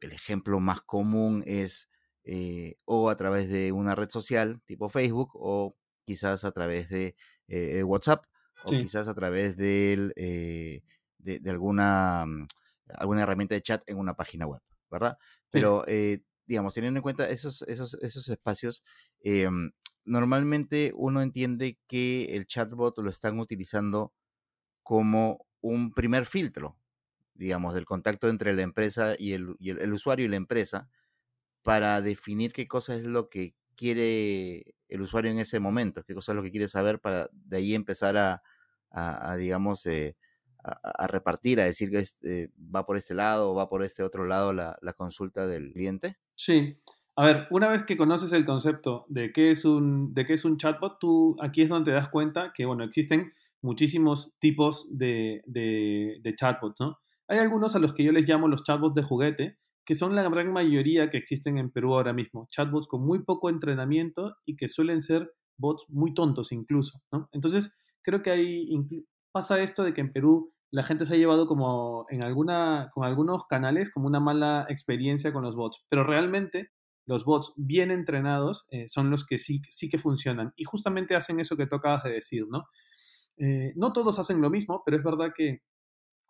el 0.00 0.12
ejemplo 0.12 0.60
más 0.60 0.80
común 0.82 1.42
es 1.46 1.90
eh, 2.24 2.76
o 2.84 3.10
a 3.10 3.16
través 3.16 3.50
de 3.50 3.72
una 3.72 3.94
red 3.94 4.08
social 4.08 4.62
tipo 4.64 4.88
Facebook 4.88 5.30
o 5.34 5.76
quizás 6.04 6.44
a 6.44 6.52
través 6.52 6.88
de 6.88 7.16
eh, 7.48 7.82
WhatsApp 7.82 8.24
o 8.64 8.70
quizás 8.70 9.08
a 9.08 9.14
través 9.14 9.56
eh, 9.58 10.82
de, 11.18 11.50
alguna, 11.50 12.24
mm, 12.26 12.46
alguna 12.96 13.22
herramienta 13.22 13.54
de 13.54 13.62
chat 13.62 13.82
en 13.86 13.98
una 13.98 14.14
página 14.14 14.46
web, 14.46 14.62
¿verdad? 14.90 15.18
Pero 15.50 15.84
digamos, 16.46 16.74
teniendo 16.74 16.98
en 16.98 17.02
cuenta 17.02 17.28
esos, 17.28 17.62
esos, 17.62 17.94
esos 17.94 18.28
espacios, 18.28 18.82
em, 19.20 19.72
normalmente 20.04 20.92
uno 20.94 21.22
entiende 21.22 21.78
que 21.86 22.36
el 22.36 22.46
chatbot 22.46 22.98
lo 22.98 23.10
están 23.10 23.38
utilizando 23.38 24.12
como 24.82 25.46
un 25.60 25.92
primer 25.92 26.26
filtro, 26.26 26.76
digamos, 27.34 27.74
del 27.74 27.86
contacto 27.86 28.28
entre 28.28 28.52
la 28.52 28.62
empresa 28.62 29.16
y 29.18 29.32
el, 29.32 29.92
usuario 29.92 30.26
y 30.26 30.28
la 30.28 30.36
empresa 30.36 30.88
para 31.62 32.02
definir 32.02 32.52
qué 32.52 32.68
cosa 32.68 32.94
es 32.94 33.04
lo 33.04 33.28
que 33.30 33.54
quiere 33.76 34.74
el 34.88 35.00
usuario 35.00 35.30
en 35.30 35.38
ese 35.38 35.58
momento, 35.58 36.04
qué 36.04 36.14
cosa 36.14 36.32
es 36.32 36.36
lo 36.36 36.42
que 36.42 36.50
quiere 36.50 36.68
saber 36.68 37.00
para 37.00 37.30
de 37.32 37.56
ahí 37.56 37.74
empezar 37.74 38.16
a, 38.16 38.42
a, 38.90 39.36
digamos, 39.36 39.86
eh, 39.86 40.16
a, 40.62 41.06
repartir, 41.06 41.60
a 41.60 41.64
decir 41.64 41.90
que 41.90 41.98
este, 41.98 42.50
va 42.58 42.86
por 42.86 42.96
este 42.96 43.14
lado 43.14 43.50
o 43.50 43.54
va 43.54 43.68
por 43.68 43.82
este 43.82 44.02
otro 44.02 44.26
lado 44.26 44.52
la, 44.52 44.78
la 44.82 44.92
consulta 44.92 45.46
del 45.46 45.72
cliente? 45.72 46.18
Sí, 46.36 46.78
a 47.16 47.26
ver, 47.26 47.46
una 47.50 47.68
vez 47.68 47.84
que 47.84 47.96
conoces 47.96 48.32
el 48.32 48.44
concepto 48.44 49.04
de 49.08 49.32
qué 49.32 49.50
es 49.50 49.64
un, 49.64 50.12
de 50.14 50.26
qué 50.26 50.32
es 50.32 50.44
un 50.44 50.56
chatbot, 50.56 50.98
tú 50.98 51.36
aquí 51.40 51.62
es 51.62 51.68
donde 51.68 51.90
te 51.90 51.94
das 51.94 52.08
cuenta 52.08 52.52
que, 52.52 52.66
bueno, 52.66 52.82
existen 52.82 53.32
muchísimos 53.62 54.32
tipos 54.40 54.86
de, 54.90 55.42
de, 55.46 56.34
chatbots, 56.36 56.80
¿no? 56.80 56.98
Hay 57.28 57.38
algunos 57.38 57.74
a 57.76 57.78
los 57.78 57.94
que 57.94 58.04
yo 58.04 58.12
les 58.12 58.28
llamo 58.28 58.48
los 58.48 58.64
chatbots 58.64 58.94
de 58.94 59.02
juguete, 59.02 59.58
que 59.86 59.94
son 59.94 60.14
la 60.14 60.28
gran 60.28 60.52
mayoría 60.52 61.08
que 61.08 61.18
existen 61.18 61.56
en 61.58 61.70
Perú 61.70 61.94
ahora 61.94 62.12
mismo. 62.12 62.46
Chatbots 62.50 62.88
con 62.88 63.06
muy 63.06 63.22
poco 63.22 63.48
entrenamiento 63.48 64.36
y 64.44 64.56
que 64.56 64.68
suelen 64.68 65.00
ser 65.00 65.32
bots 65.56 65.86
muy 65.88 66.14
tontos 66.14 66.52
incluso, 66.52 67.00
¿no? 67.12 67.28
Entonces, 67.32 67.76
creo 68.02 68.22
que 68.22 68.30
ahí 68.30 68.68
pasa 69.32 69.62
esto 69.62 69.84
de 69.84 69.94
que 69.94 70.00
en 70.00 70.12
Perú 70.12 70.52
la 70.70 70.82
gente 70.82 71.06
se 71.06 71.14
ha 71.14 71.16
llevado 71.16 71.46
como 71.46 72.06
en 72.08 72.22
alguna, 72.22 72.90
con 72.92 73.04
algunos 73.04 73.46
canales 73.46 73.90
como 73.90 74.08
una 74.08 74.20
mala 74.20 74.66
experiencia 74.68 75.32
con 75.32 75.44
los 75.44 75.54
bots, 75.54 75.84
pero 75.88 76.02
realmente 76.02 76.70
los 77.06 77.24
bots 77.24 77.52
bien 77.56 77.90
entrenados 77.90 78.66
eh, 78.70 78.88
son 78.88 79.10
los 79.10 79.26
que 79.26 79.38
sí, 79.38 79.62
sí 79.68 79.88
que 79.88 79.98
funcionan 79.98 80.52
y 80.56 80.64
justamente 80.64 81.14
hacen 81.14 81.40
eso 81.40 81.56
que 81.56 81.66
tú 81.66 81.78
de 82.02 82.10
decir, 82.10 82.46
¿no? 82.48 82.68
Eh, 83.36 83.72
no 83.76 83.92
todos 83.92 84.18
hacen 84.18 84.40
lo 84.40 84.50
mismo, 84.50 84.82
pero 84.84 84.96
es 84.96 85.02
verdad 85.02 85.32
que 85.36 85.62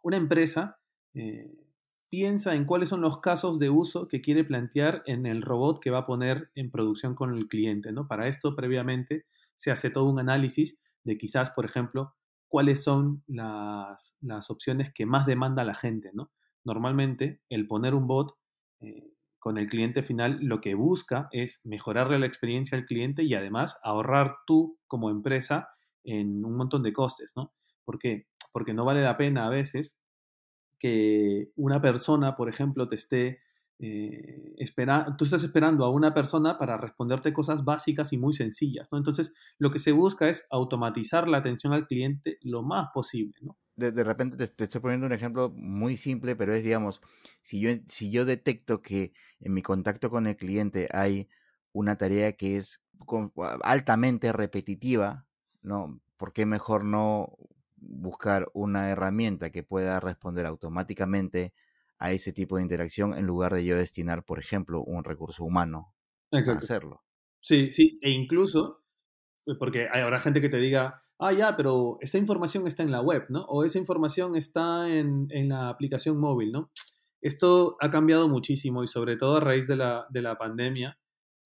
una 0.02 0.16
empresa 0.16 0.78
eh, 1.14 1.52
piensa 2.08 2.54
en 2.54 2.64
cuáles 2.64 2.88
son 2.88 3.00
los 3.00 3.20
casos 3.20 3.58
de 3.58 3.70
uso 3.70 4.08
que 4.08 4.20
quiere 4.20 4.44
plantear 4.44 5.02
en 5.06 5.26
el 5.26 5.42
robot 5.42 5.80
que 5.80 5.90
va 5.90 5.98
a 5.98 6.06
poner 6.06 6.50
en 6.54 6.70
producción 6.70 7.14
con 7.14 7.34
el 7.34 7.46
cliente, 7.48 7.92
¿no? 7.92 8.06
Para 8.08 8.28
esto, 8.28 8.56
previamente, 8.56 9.26
se 9.54 9.70
hace 9.70 9.90
todo 9.90 10.04
un 10.06 10.18
análisis 10.18 10.80
de 11.04 11.18
quizás, 11.18 11.50
por 11.50 11.64
ejemplo, 11.64 12.14
cuáles 12.48 12.82
son 12.82 13.22
las, 13.26 14.16
las 14.20 14.50
opciones 14.50 14.92
que 14.94 15.06
más 15.06 15.26
demanda 15.26 15.64
la 15.64 15.74
gente, 15.74 16.10
¿no? 16.14 16.30
Normalmente, 16.64 17.42
el 17.48 17.66
poner 17.66 17.94
un 17.94 18.06
bot 18.06 18.36
con 19.44 19.58
el 19.58 19.66
cliente 19.66 20.02
final 20.02 20.38
lo 20.40 20.62
que 20.62 20.74
busca 20.74 21.28
es 21.30 21.60
mejorarle 21.64 22.18
la 22.18 22.24
experiencia 22.24 22.78
al 22.78 22.86
cliente 22.86 23.24
y 23.24 23.34
además 23.34 23.78
ahorrar 23.82 24.38
tú 24.46 24.78
como 24.86 25.10
empresa 25.10 25.68
en 26.02 26.46
un 26.46 26.56
montón 26.56 26.82
de 26.82 26.94
costes, 26.94 27.34
¿no? 27.36 27.52
¿Por 27.84 27.98
qué? 27.98 28.26
Porque 28.52 28.72
no 28.72 28.86
vale 28.86 29.02
la 29.02 29.18
pena 29.18 29.46
a 29.46 29.50
veces 29.50 29.98
que 30.78 31.50
una 31.56 31.82
persona, 31.82 32.36
por 32.36 32.48
ejemplo, 32.48 32.88
te 32.88 32.94
esté 32.94 33.40
eh, 33.78 34.54
esperando, 34.58 35.16
tú 35.16 35.24
estás 35.24 35.44
esperando 35.44 35.84
a 35.84 35.90
una 35.90 36.14
persona 36.14 36.58
para 36.58 36.76
responderte 36.76 37.32
cosas 37.32 37.64
básicas 37.64 38.12
y 38.12 38.18
muy 38.18 38.32
sencillas, 38.34 38.88
¿no? 38.92 38.98
Entonces, 38.98 39.34
lo 39.58 39.70
que 39.70 39.78
se 39.78 39.92
busca 39.92 40.28
es 40.28 40.46
automatizar 40.50 41.28
la 41.28 41.38
atención 41.38 41.72
al 41.72 41.86
cliente 41.86 42.38
lo 42.42 42.62
más 42.62 42.88
posible, 42.94 43.34
¿no? 43.42 43.56
de, 43.76 43.92
de 43.92 44.04
repente 44.04 44.36
te, 44.36 44.64
estoy 44.64 44.80
poniendo 44.80 45.06
un 45.06 45.12
ejemplo 45.12 45.50
muy 45.54 45.96
simple, 45.96 46.36
pero 46.36 46.54
es, 46.54 46.62
digamos, 46.62 47.00
si 47.42 47.60
yo, 47.60 47.70
si 47.88 48.10
yo 48.10 48.24
detecto 48.24 48.82
que 48.82 49.12
en 49.40 49.52
mi 49.54 49.62
contacto 49.62 50.10
con 50.10 50.26
el 50.26 50.36
cliente 50.36 50.88
hay 50.92 51.28
una 51.72 51.96
tarea 51.96 52.32
que 52.32 52.56
es 52.56 52.80
altamente 53.62 54.32
repetitiva, 54.32 55.26
¿no? 55.62 56.00
¿Por 56.16 56.32
qué 56.32 56.46
mejor 56.46 56.84
no 56.84 57.36
buscar 57.76 58.48
una 58.54 58.90
herramienta 58.90 59.50
que 59.50 59.62
pueda 59.62 60.00
responder 60.00 60.46
automáticamente 60.46 61.52
a 61.98 62.12
ese 62.12 62.32
tipo 62.32 62.56
de 62.56 62.62
interacción 62.62 63.14
en 63.16 63.26
lugar 63.26 63.54
de 63.54 63.64
yo 63.64 63.76
destinar, 63.76 64.24
por 64.24 64.38
ejemplo, 64.38 64.82
un 64.82 65.04
recurso 65.04 65.44
humano 65.44 65.94
a 66.32 66.38
Exacto. 66.38 66.58
hacerlo? 66.58 67.04
Sí, 67.40 67.72
sí, 67.72 67.98
e 68.02 68.10
incluso, 68.10 68.84
eh, 69.46 69.54
porque 69.58 69.88
hay- 69.92 70.02
habrá 70.02 70.20
gente 70.20 70.40
que 70.40 70.48
te 70.48 70.58
diga, 70.58 71.02
ah, 71.18 71.32
ya, 71.32 71.56
pero 71.56 71.98
esta 72.00 72.18
información 72.18 72.66
está 72.66 72.82
en 72.82 72.92
la 72.92 73.00
web, 73.02 73.26
¿no? 73.30 73.44
O 73.46 73.64
esa 73.64 73.78
información 73.78 74.36
está 74.36 74.88
en, 74.90 75.28
en 75.30 75.48
la 75.50 75.68
aplicación 75.70 76.18
móvil, 76.18 76.52
¿no? 76.52 76.70
Esto 77.22 77.76
ha 77.80 77.90
cambiado 77.90 78.28
muchísimo 78.28 78.84
y 78.84 78.88
sobre 78.88 79.16
todo 79.16 79.36
a 79.36 79.40
raíz 79.40 79.66
de 79.68 79.76
la, 79.76 80.06
de 80.10 80.22
la 80.22 80.36
pandemia, 80.38 80.98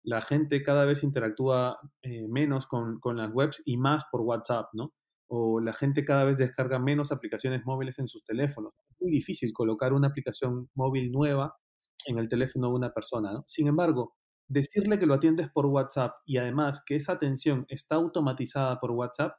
la 0.05 0.23
gente 0.23 0.63
cada 0.63 0.85
vez 0.85 1.03
interactúa 1.05 1.79
eh, 2.03 2.27
menos 2.29 2.67
con, 2.67 3.01
con 3.01 3.17
las 3.17 3.31
webs 3.33 3.63
y 3.65 3.77
más 3.77 4.05
por 4.11 4.23
WhatsApp, 4.23 4.69
¿no? 4.75 4.95
O 5.29 5.61
la 5.61 5.73
gente 5.73 6.05
cada 6.05 6.25
vez 6.25 6.39
descarga 6.39 6.79
menos 6.79 7.13
aplicaciones 7.13 7.65
móviles 7.65 7.99
en 7.99 8.09
sus 8.09 8.25
teléfonos. 8.25 8.75
Es 8.91 8.97
muy 9.01 9.11
difícil 9.11 9.53
colocar 9.53 9.93
una 9.93 10.09
aplicación 10.09 10.71
móvil 10.75 11.13
nueva 11.13 11.57
en 12.07 12.19
el 12.19 12.29
teléfono 12.29 12.69
de 12.69 12.75
una 12.75 12.93
persona. 12.93 13.43
Sin 13.47 13.69
embargo, 13.69 14.17
decirle 14.49 14.99
que 14.99 15.07
lo 15.07 15.15
atiendes 15.15 15.51
por 15.51 15.67
WhatsApp 15.67 16.15
y 16.27 16.39
además 16.39 16.83
que 16.85 16.97
esa 16.97 17.13
atención 17.13 17.67
está 17.69 17.97
automatizada 17.97 18.81
por 18.81 18.93
WhatsApp, 18.93 19.37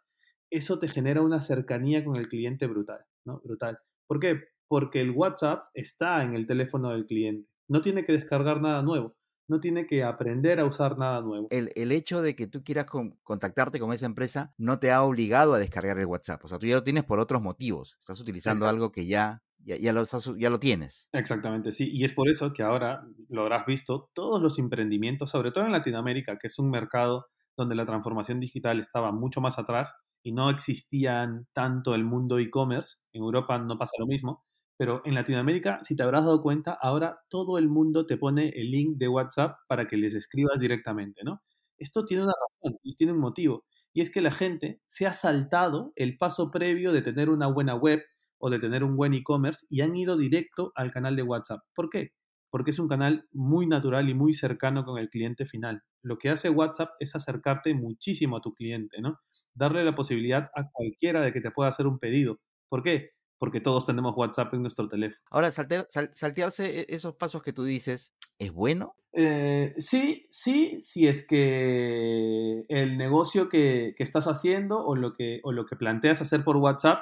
eso 0.52 0.80
te 0.80 0.88
genera 0.88 1.22
una 1.22 1.42
cercanía 1.42 2.04
con 2.04 2.16
el 2.16 2.28
cliente 2.28 2.68
brutal, 2.68 3.06
¿no? 3.26 3.42
Brutal. 3.44 3.80
¿Por 4.08 4.20
qué? 4.20 4.40
Porque 4.68 5.02
el 5.02 5.12
WhatsApp 5.12 5.68
está 5.74 6.24
en 6.24 6.36
el 6.36 6.48
teléfono 6.48 6.92
del 6.92 7.06
cliente. 7.06 7.50
No 7.68 7.82
tiene 7.82 8.06
que 8.06 8.14
descargar 8.14 8.62
nada 8.62 8.82
nuevo. 8.82 9.16
No 9.50 9.60
tiene 9.60 9.86
que 9.88 10.04
aprender 10.04 10.60
a 10.60 10.66
usar 10.66 10.98
nada 10.98 11.22
nuevo. 11.22 11.48
El, 11.50 11.72
el 11.76 11.92
hecho 11.92 12.22
de 12.22 12.36
que 12.36 12.48
tú 12.48 12.64
quieras 12.64 12.86
con- 12.86 13.18
contactarte 13.24 13.80
con 13.80 13.92
esa 13.92 14.06
empresa 14.06 14.54
no 14.58 14.80
te 14.80 14.92
ha 14.92 15.02
obligado 15.04 15.54
a 15.56 15.60
descargar 15.60 15.98
el 16.00 16.06
WhatsApp. 16.06 16.46
O 16.46 16.48
sea, 16.48 16.60
tú 16.60 16.68
ya 16.68 16.76
lo 16.76 16.84
tienes 16.84 17.04
por 17.04 17.20
otros 17.20 17.42
motivos. 17.42 17.98
Estás 18.00 18.22
utilizando 18.22 18.66
Exacto. 18.66 18.76
algo 18.76 18.92
que 18.92 19.08
ya, 19.08 19.42
ya, 19.58 19.76
ya 19.76 19.92
lo, 19.92 20.04
ya 20.38 20.50
lo 20.50 20.60
tienes. 20.60 21.10
Exactamente, 21.12 21.72
sí. 21.72 21.90
Y 21.92 22.04
es 22.06 22.14
por 22.14 22.30
eso 22.30 22.54
que 22.54 22.64
ahora 22.64 23.04
lo 23.28 23.42
habrás 23.42 23.66
visto, 23.66 24.10
todos 24.14 24.42
los 24.42 24.60
emprendimientos, 24.60 25.32
sobre 25.32 25.52
todo 25.52 25.66
en 25.66 25.72
Latinoamérica, 25.72 26.38
que 26.38 26.48
es 26.48 26.60
un 26.60 26.70
mercado 26.70 27.26
donde 27.58 27.76
la 27.76 27.86
transformación 27.86 28.40
digital 28.40 28.80
estaba 28.80 29.12
mucho 29.12 29.42
más 29.42 29.60
atrás 29.60 29.96
y 30.24 30.32
no 30.32 30.50
existían 30.50 31.48
tanto 31.54 31.96
el 31.96 32.04
mundo 32.06 32.38
e-commerce, 32.40 32.98
en 33.14 33.24
Europa 33.24 33.58
no 33.58 33.78
pasa 33.78 33.94
lo 34.00 34.06
mismo, 34.06 34.46
pero 34.80 35.02
en 35.06 35.16
Latinoamérica, 35.16 35.80
si 35.84 35.96
te 35.96 36.04
habrás 36.04 36.26
dado 36.26 36.42
cuenta, 36.42 36.78
ahora 36.82 37.20
todo 37.30 37.58
el 37.60 37.70
mundo 37.70 38.06
te 38.08 38.18
pone 38.18 38.50
el 38.56 38.72
link 38.72 38.98
de 38.98 39.10
WhatsApp 39.10 39.58
para 39.68 39.88
que 39.88 39.98
les 39.98 40.16
escribas 40.16 40.60
directamente, 40.60 41.22
¿no? 41.26 41.42
Esto 41.78 42.06
tiene 42.06 42.24
una 42.24 42.34
razón 42.34 42.80
y 42.84 42.96
tiene 42.96 43.14
un 43.14 43.20
motivo, 43.20 43.66
y 43.94 44.02
es 44.02 44.10
que 44.12 44.22
la 44.22 44.32
gente 44.32 44.82
se 44.88 45.06
ha 45.08 45.14
saltado 45.14 45.94
el 45.98 46.18
paso 46.18 46.52
previo 46.52 46.94
de 46.94 47.02
tener 47.02 47.30
una 47.30 47.48
buena 47.48 47.76
web, 47.76 48.02
o 48.40 48.50
de 48.50 48.60
tener 48.60 48.84
un 48.86 48.96
buen 48.96 49.14
e-commerce 49.14 49.66
y 49.70 49.82
han 49.82 49.96
ido 49.96 50.18
directo 50.18 50.72
al 50.76 50.92
canal 50.92 51.16
de 51.16 51.24
WhatsApp. 51.24 51.62
¿Por 51.76 51.90
qué? 51.90 52.14
Porque 52.50 52.72
es 52.72 52.80
un 52.80 52.88
canal 52.88 53.28
muy 53.34 53.68
natural 53.68 54.10
y 54.10 54.14
muy 54.14 54.34
cercano 54.34 54.86
con 54.86 54.98
el 54.98 55.10
cliente 55.10 55.46
final. 55.46 55.84
Lo 56.02 56.18
que 56.18 56.30
hace 56.30 56.50
WhatsApp 56.50 56.92
es 57.00 57.16
acercarte 57.16 57.74
muchísimo 57.74 58.38
a 58.38 58.42
tu 58.42 58.54
cliente, 58.54 59.02
¿no? 59.02 59.20
Darle 59.54 59.84
la 59.84 59.94
posibilidad 59.96 60.50
a 60.56 60.70
cualquiera 60.72 61.22
de 61.22 61.34
que 61.34 61.42
te 61.42 61.52
pueda 61.52 61.70
hacer 61.70 61.86
un 61.86 62.00
pedido. 62.00 62.40
¿Por 62.70 62.82
qué? 62.84 63.12
Porque 63.40 63.62
todos 63.62 63.86
tenemos 63.88 64.14
WhatsApp 64.16 64.54
en 64.54 64.62
nuestro 64.62 64.88
teléfono. 64.88 65.22
Ahora, 65.32 65.48
saltear- 65.50 65.88
sal- 65.90 66.12
saltearse 66.14 66.82
e- 66.82 66.86
esos 66.90 67.16
pasos 67.16 67.42
que 67.42 67.54
tú 67.54 67.64
dices, 67.64 68.14
¿es 68.38 68.52
bueno? 68.54 68.96
Eh, 69.14 69.74
sí, 69.78 70.28
sí, 70.30 70.78
si 70.82 71.08
es 71.08 71.26
que 71.26 72.64
el 72.68 72.98
negocio 72.98 73.50
que, 73.50 73.94
que 73.98 74.04
estás 74.04 74.28
haciendo 74.28 74.86
o 74.86 74.96
lo 74.96 75.14
que, 75.14 75.40
o 75.44 75.52
lo 75.52 75.66
que 75.66 75.76
planteas 75.76 76.22
hacer 76.22 76.44
por 76.44 76.58
WhatsApp, 76.58 77.00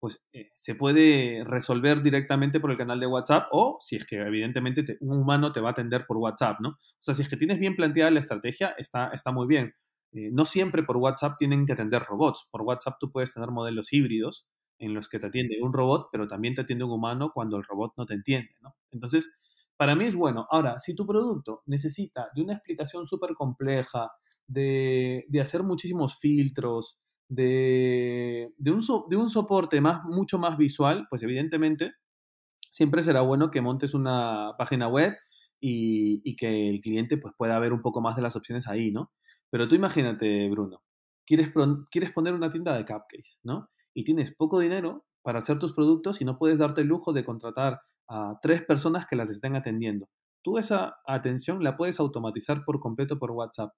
pues 0.00 0.22
eh, 0.32 0.52
se 0.54 0.76
puede 0.76 1.42
resolver 1.44 2.02
directamente 2.02 2.60
por 2.60 2.70
el 2.70 2.76
canal 2.76 3.00
de 3.00 3.06
WhatsApp 3.08 3.48
o 3.50 3.78
si 3.82 3.96
es 3.96 4.06
que 4.06 4.16
evidentemente 4.16 4.84
te- 4.84 4.96
un 5.00 5.18
humano 5.18 5.50
te 5.52 5.60
va 5.60 5.70
a 5.70 5.72
atender 5.72 6.06
por 6.06 6.18
WhatsApp, 6.18 6.60
¿no? 6.60 6.68
O 6.70 6.76
sea, 7.00 7.14
si 7.14 7.22
es 7.22 7.28
que 7.28 7.36
tienes 7.36 7.58
bien 7.58 7.74
planteada 7.74 8.10
la 8.12 8.20
estrategia, 8.20 8.74
está, 8.78 9.08
está 9.08 9.32
muy 9.32 9.48
bien. 9.48 9.74
Eh, 10.12 10.30
no 10.32 10.44
siempre 10.44 10.84
por 10.84 10.98
WhatsApp 10.98 11.36
tienen 11.36 11.66
que 11.66 11.72
atender 11.72 12.02
robots. 12.04 12.46
Por 12.52 12.62
WhatsApp 12.62 12.96
tú 13.00 13.10
puedes 13.10 13.34
tener 13.34 13.50
modelos 13.50 13.92
híbridos 13.92 14.46
en 14.78 14.94
los 14.94 15.08
que 15.08 15.18
te 15.18 15.26
atiende 15.26 15.58
un 15.62 15.72
robot, 15.72 16.08
pero 16.12 16.28
también 16.28 16.54
te 16.54 16.62
atiende 16.62 16.84
un 16.84 16.92
humano 16.92 17.32
cuando 17.34 17.56
el 17.56 17.64
robot 17.64 17.94
no 17.96 18.06
te 18.06 18.14
entiende, 18.14 18.56
¿no? 18.60 18.74
Entonces, 18.90 19.38
para 19.76 19.94
mí 19.94 20.04
es 20.04 20.14
bueno. 20.14 20.46
Ahora, 20.50 20.80
si 20.80 20.94
tu 20.94 21.06
producto 21.06 21.62
necesita 21.66 22.28
de 22.34 22.42
una 22.42 22.54
explicación 22.54 23.06
súper 23.06 23.34
compleja, 23.34 24.10
de, 24.46 25.24
hacer 25.40 25.62
muchísimos 25.62 26.18
filtros, 26.18 26.98
de, 27.28 28.52
de, 28.56 28.70
un, 28.70 28.80
de 29.08 29.16
un 29.16 29.28
soporte 29.28 29.80
más, 29.80 30.04
mucho 30.04 30.38
más 30.38 30.56
visual, 30.56 31.06
pues 31.10 31.22
evidentemente 31.22 31.92
siempre 32.70 33.02
será 33.02 33.20
bueno 33.20 33.50
que 33.50 33.60
montes 33.60 33.94
una 33.94 34.52
página 34.58 34.88
web 34.88 35.16
y, 35.60 36.20
y 36.24 36.36
que 36.36 36.70
el 36.70 36.80
cliente 36.80 37.18
pues, 37.18 37.34
pueda 37.36 37.58
ver 37.58 37.72
un 37.72 37.82
poco 37.82 38.00
más 38.00 38.16
de 38.16 38.22
las 38.22 38.36
opciones 38.36 38.68
ahí, 38.68 38.90
¿no? 38.90 39.12
Pero 39.50 39.68
tú 39.68 39.74
imagínate, 39.74 40.48
Bruno, 40.48 40.82
quieres, 41.26 41.52
quieres 41.90 42.12
poner 42.12 42.34
una 42.34 42.50
tienda 42.50 42.76
de 42.76 42.84
cupcakes, 42.84 43.38
¿no? 43.42 43.68
Y 43.98 44.04
tienes 44.04 44.32
poco 44.32 44.60
dinero 44.60 45.04
para 45.24 45.40
hacer 45.40 45.58
tus 45.58 45.72
productos 45.74 46.20
y 46.20 46.24
no 46.24 46.38
puedes 46.38 46.58
darte 46.58 46.82
el 46.82 46.86
lujo 46.86 47.12
de 47.12 47.24
contratar 47.24 47.80
a 48.08 48.38
tres 48.40 48.62
personas 48.62 49.06
que 49.06 49.16
las 49.16 49.28
estén 49.28 49.56
atendiendo. 49.56 50.08
Tú 50.44 50.56
esa 50.56 50.98
atención 51.04 51.64
la 51.64 51.76
puedes 51.76 51.98
automatizar 51.98 52.64
por 52.64 52.78
completo 52.78 53.18
por 53.18 53.32
WhatsApp. 53.32 53.72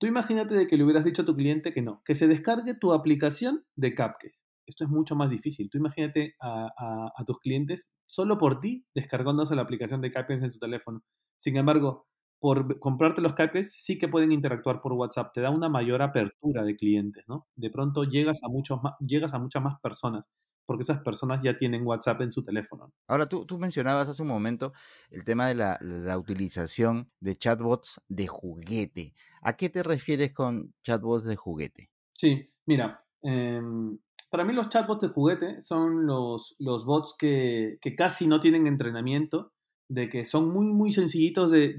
Tú 0.00 0.06
imagínate 0.06 0.54
de 0.54 0.66
que 0.66 0.76
le 0.76 0.84
hubieras 0.84 1.04
dicho 1.04 1.22
a 1.22 1.24
tu 1.24 1.36
cliente 1.36 1.72
que 1.72 1.82
no, 1.82 2.02
que 2.04 2.14
se 2.14 2.28
descargue 2.28 2.74
tu 2.74 2.92
aplicación 2.92 3.64
de 3.76 3.94
Cupcake. 3.94 4.34
Esto 4.66 4.84
es 4.84 4.90
mucho 4.90 5.14
más 5.14 5.30
difícil. 5.30 5.70
Tú 5.70 5.78
imagínate 5.78 6.34
a, 6.40 6.66
a- 6.76 7.12
a 7.16 7.24
tus 7.24 7.38
clientes 7.38 7.92
solo 8.06 8.36
por 8.38 8.60
ti 8.60 8.84
descargándose 8.94 9.54
la 9.54 9.62
aplicación 9.62 10.00
de 10.00 10.12
Cupcakes 10.12 10.44
en 10.44 10.52
su 10.52 10.58
teléfono. 10.58 11.02
Sin 11.38 11.56
embargo, 11.56 12.06
por 12.40 12.78
comprarte 12.80 13.20
los 13.22 13.32
Cupcakes 13.34 13.66
sí 13.72 13.98
que 13.98 14.08
pueden 14.08 14.32
interactuar 14.32 14.80
por 14.82 14.92
WhatsApp. 14.94 15.32
Te 15.34 15.40
da 15.40 15.50
una 15.50 15.68
mayor 15.68 16.02
apertura 16.02 16.64
de 16.64 16.76
clientes, 16.76 17.24
¿no? 17.28 17.46
De 17.56 17.70
pronto 17.70 18.04
llegas 18.04 18.40
a, 18.44 18.48
muchos 18.48 18.82
ma- 18.82 18.96
llegas 19.00 19.34
a 19.34 19.38
muchas 19.38 19.62
más 19.62 19.80
personas 19.80 20.28
porque 20.66 20.82
esas 20.82 21.02
personas 21.02 21.40
ya 21.44 21.56
tienen 21.56 21.86
WhatsApp 21.86 22.20
en 22.22 22.32
su 22.32 22.42
teléfono. 22.42 22.92
Ahora, 23.08 23.28
tú, 23.28 23.46
tú 23.46 23.58
mencionabas 23.58 24.08
hace 24.08 24.22
un 24.22 24.28
momento 24.28 24.72
el 25.10 25.24
tema 25.24 25.46
de 25.48 25.54
la, 25.54 25.78
la 25.80 26.18
utilización 26.18 27.10
de 27.20 27.36
chatbots 27.36 28.00
de 28.08 28.26
juguete. 28.26 29.14
¿A 29.42 29.56
qué 29.56 29.68
te 29.70 29.82
refieres 29.82 30.32
con 30.32 30.74
chatbots 30.82 31.24
de 31.24 31.36
juguete? 31.36 31.90
Sí, 32.14 32.50
mira, 32.66 33.04
em, 33.22 33.98
para 34.30 34.44
mí 34.44 34.52
los 34.52 34.68
chatbots 34.68 35.00
de 35.02 35.08
juguete 35.08 35.62
son 35.62 36.06
los, 36.06 36.56
los 36.58 36.84
bots 36.84 37.14
que, 37.18 37.78
que 37.80 37.94
casi 37.94 38.26
no 38.26 38.40
tienen 38.40 38.66
entrenamiento, 38.66 39.52
de 39.88 40.08
que 40.10 40.24
son 40.24 40.48
muy, 40.52 40.66
muy 40.66 40.92
sencillitos 40.92 41.50
de, 41.50 41.74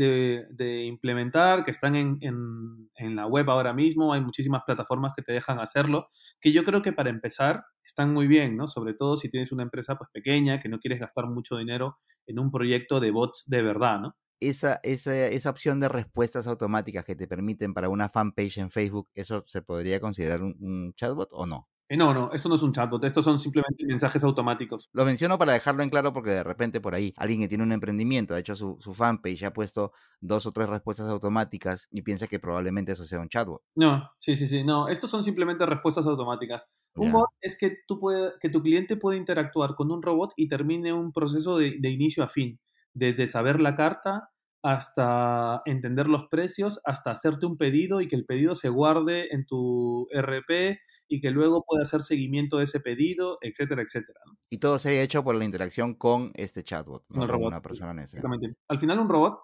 de- 0.49 0.85
implementar, 0.85 1.63
que 1.65 1.71
están 1.71 1.95
en, 1.95 2.17
en- 2.21 3.15
la 3.15 3.27
web 3.27 3.49
ahora 3.49 3.73
mismo, 3.73 4.13
hay 4.13 4.21
muchísimas 4.21 4.63
plataformas 4.65 5.13
que 5.15 5.21
te 5.23 5.33
dejan 5.33 5.59
hacerlo, 5.59 6.07
que 6.39 6.51
yo 6.53 6.63
creo 6.63 6.81
que 6.81 6.93
para 6.93 7.09
empezar 7.09 7.63
están 7.83 8.13
muy 8.13 8.27
bien, 8.27 8.55
¿no? 8.57 8.67
Sobre 8.67 8.93
todo 8.93 9.15
si 9.17 9.29
tienes 9.29 9.51
una 9.51 9.63
empresa 9.63 9.95
pues 9.97 10.09
pequeña, 10.13 10.59
que 10.61 10.69
no 10.69 10.79
quieres 10.79 10.99
gastar 10.99 11.25
mucho 11.27 11.57
dinero 11.57 11.97
en 12.27 12.39
un 12.39 12.51
proyecto 12.51 12.99
de 12.99 13.11
bots 13.11 13.43
de 13.47 13.61
verdad, 13.61 13.99
¿no? 14.01 14.15
Esa, 14.39 14.79
esa, 14.83 15.27
esa 15.27 15.49
opción 15.49 15.79
de 15.79 15.89
respuestas 15.89 16.45
automáticas 16.47 17.03
que 17.05 17.15
te 17.15 17.27
permiten 17.27 17.73
para 17.73 17.89
una 17.89 18.07
fanpage 18.09 18.57
en 18.59 18.69
Facebook, 18.69 19.09
¿eso 19.15 19.43
se 19.47 19.61
podría 19.63 19.99
considerar 19.99 20.43
un 20.43 20.93
chatbot 20.95 21.29
o 21.33 21.45
no? 21.47 21.67
Eh, 21.89 21.95
no, 21.95 22.13
no, 22.13 22.31
esto 22.33 22.49
no 22.49 22.55
es 22.55 22.63
un 22.63 22.73
chatbot, 22.73 23.03
estos 23.05 23.23
son 23.23 23.39
simplemente 23.39 23.85
mensajes 23.85 24.21
automáticos. 24.23 24.89
Lo 24.91 25.05
menciono 25.05 25.37
para 25.37 25.53
dejarlo 25.53 25.83
en 25.83 25.89
claro 25.89 26.11
porque 26.11 26.31
de 26.31 26.43
repente 26.43 26.81
por 26.81 26.93
ahí 26.93 27.13
alguien 27.15 27.39
que 27.39 27.47
tiene 27.47 27.63
un 27.63 27.71
emprendimiento 27.71 28.35
ha 28.35 28.39
hecho 28.39 28.55
su, 28.55 28.75
su 28.81 28.93
fanpage, 28.93 29.43
ha 29.43 29.53
puesto 29.53 29.93
dos 30.19 30.45
o 30.45 30.51
tres 30.51 30.67
respuestas 30.67 31.07
automáticas 31.09 31.87
y 31.89 32.01
piensa 32.01 32.27
que 32.27 32.39
probablemente 32.39 32.91
eso 32.91 33.05
sea 33.05 33.21
un 33.21 33.29
chatbot. 33.29 33.61
No, 33.75 34.09
sí, 34.17 34.35
sí, 34.35 34.47
sí. 34.47 34.63
No, 34.65 34.89
estos 34.89 35.09
son 35.09 35.23
simplemente 35.23 35.65
respuestas 35.65 36.05
automáticas. 36.05 36.65
Un 36.95 37.11
bot 37.11 37.29
es 37.41 37.57
que, 37.57 37.77
tú 37.87 37.99
puede- 37.99 38.33
que 38.41 38.49
tu 38.49 38.61
cliente 38.61 38.97
puede 38.97 39.17
interactuar 39.17 39.75
con 39.75 39.91
un 39.91 40.01
robot 40.01 40.33
y 40.35 40.49
termine 40.49 40.91
un 40.91 41.13
proceso 41.13 41.57
de, 41.57 41.75
de 41.79 41.89
inicio 41.89 42.23
a 42.23 42.27
fin, 42.27 42.59
desde 42.93 43.27
saber 43.27 43.61
la 43.61 43.75
carta 43.75 44.29
hasta 44.67 45.61
entender 45.63 46.07
los 46.07 46.27
precios, 46.27 46.81
hasta 46.83 47.11
hacerte 47.11 47.45
un 47.45 47.57
pedido 47.57 48.01
y 48.01 48.09
que 48.09 48.17
el 48.17 48.25
pedido 48.25 48.53
se 48.53 48.67
guarde 48.67 49.29
en 49.31 49.45
tu 49.45 50.09
RP 50.11 50.77
y 51.07 51.21
que 51.21 51.31
luego 51.31 51.63
pueda 51.65 51.83
hacer 51.83 52.01
seguimiento 52.01 52.57
de 52.57 52.65
ese 52.65 52.81
pedido, 52.81 53.37
etcétera, 53.39 53.81
etcétera. 53.81 54.19
Y 54.49 54.57
todo 54.57 54.77
se 54.77 54.89
ha 54.89 55.01
hecho 55.01 55.23
por 55.23 55.35
la 55.35 55.45
interacción 55.45 55.93
con 55.93 56.31
este 56.33 56.65
chatbot, 56.65 57.05
no 57.07 57.21
con 57.21 57.29
robot. 57.29 57.47
una 57.47 57.59
persona 57.59 57.93
necesariamente. 57.93 58.47
Exactamente. 58.47 58.65
Al 58.67 58.79
final 58.81 58.99
un 58.99 59.07
robot 59.07 59.39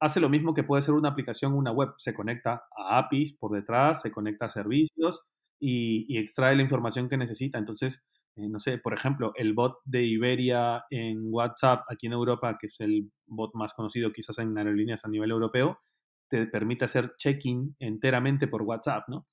hace 0.00 0.18
lo 0.20 0.30
mismo 0.30 0.54
que 0.54 0.64
puede 0.64 0.80
ser 0.80 0.94
una 0.94 1.10
aplicación, 1.10 1.52
una 1.52 1.70
web. 1.70 1.90
Se 1.98 2.14
conecta 2.14 2.64
a 2.74 2.96
APIs 2.96 3.34
por 3.34 3.52
detrás, 3.52 4.00
se 4.00 4.10
conecta 4.10 4.46
a 4.46 4.50
servicios 4.50 5.26
y, 5.60 6.06
y 6.08 6.16
extrae 6.16 6.56
la 6.56 6.62
información 6.62 7.10
que 7.10 7.18
necesita. 7.18 7.58
Entonces, 7.58 8.02
eh, 8.36 8.48
no 8.48 8.58
sé, 8.58 8.78
por 8.78 8.94
ejemplo, 8.94 9.32
el 9.36 9.54
bot 9.54 9.78
de 9.84 10.02
Iberia 10.04 10.84
en 10.90 11.22
WhatsApp 11.32 11.84
aquí 11.88 12.06
en 12.06 12.12
Europa, 12.12 12.56
que 12.60 12.66
es 12.66 12.80
el 12.80 13.10
bot 13.26 13.54
más 13.54 13.74
conocido 13.74 14.12
quizás 14.12 14.38
en 14.38 14.56
aerolíneas 14.56 15.04
a 15.04 15.08
nivel 15.08 15.30
europeo, 15.30 15.78
te 16.28 16.46
permite 16.46 16.84
hacer 16.84 17.14
check-in 17.16 17.76
enteramente 17.78 18.48
por 18.48 18.62
WhatsApp, 18.62 19.04
¿no? 19.08 19.26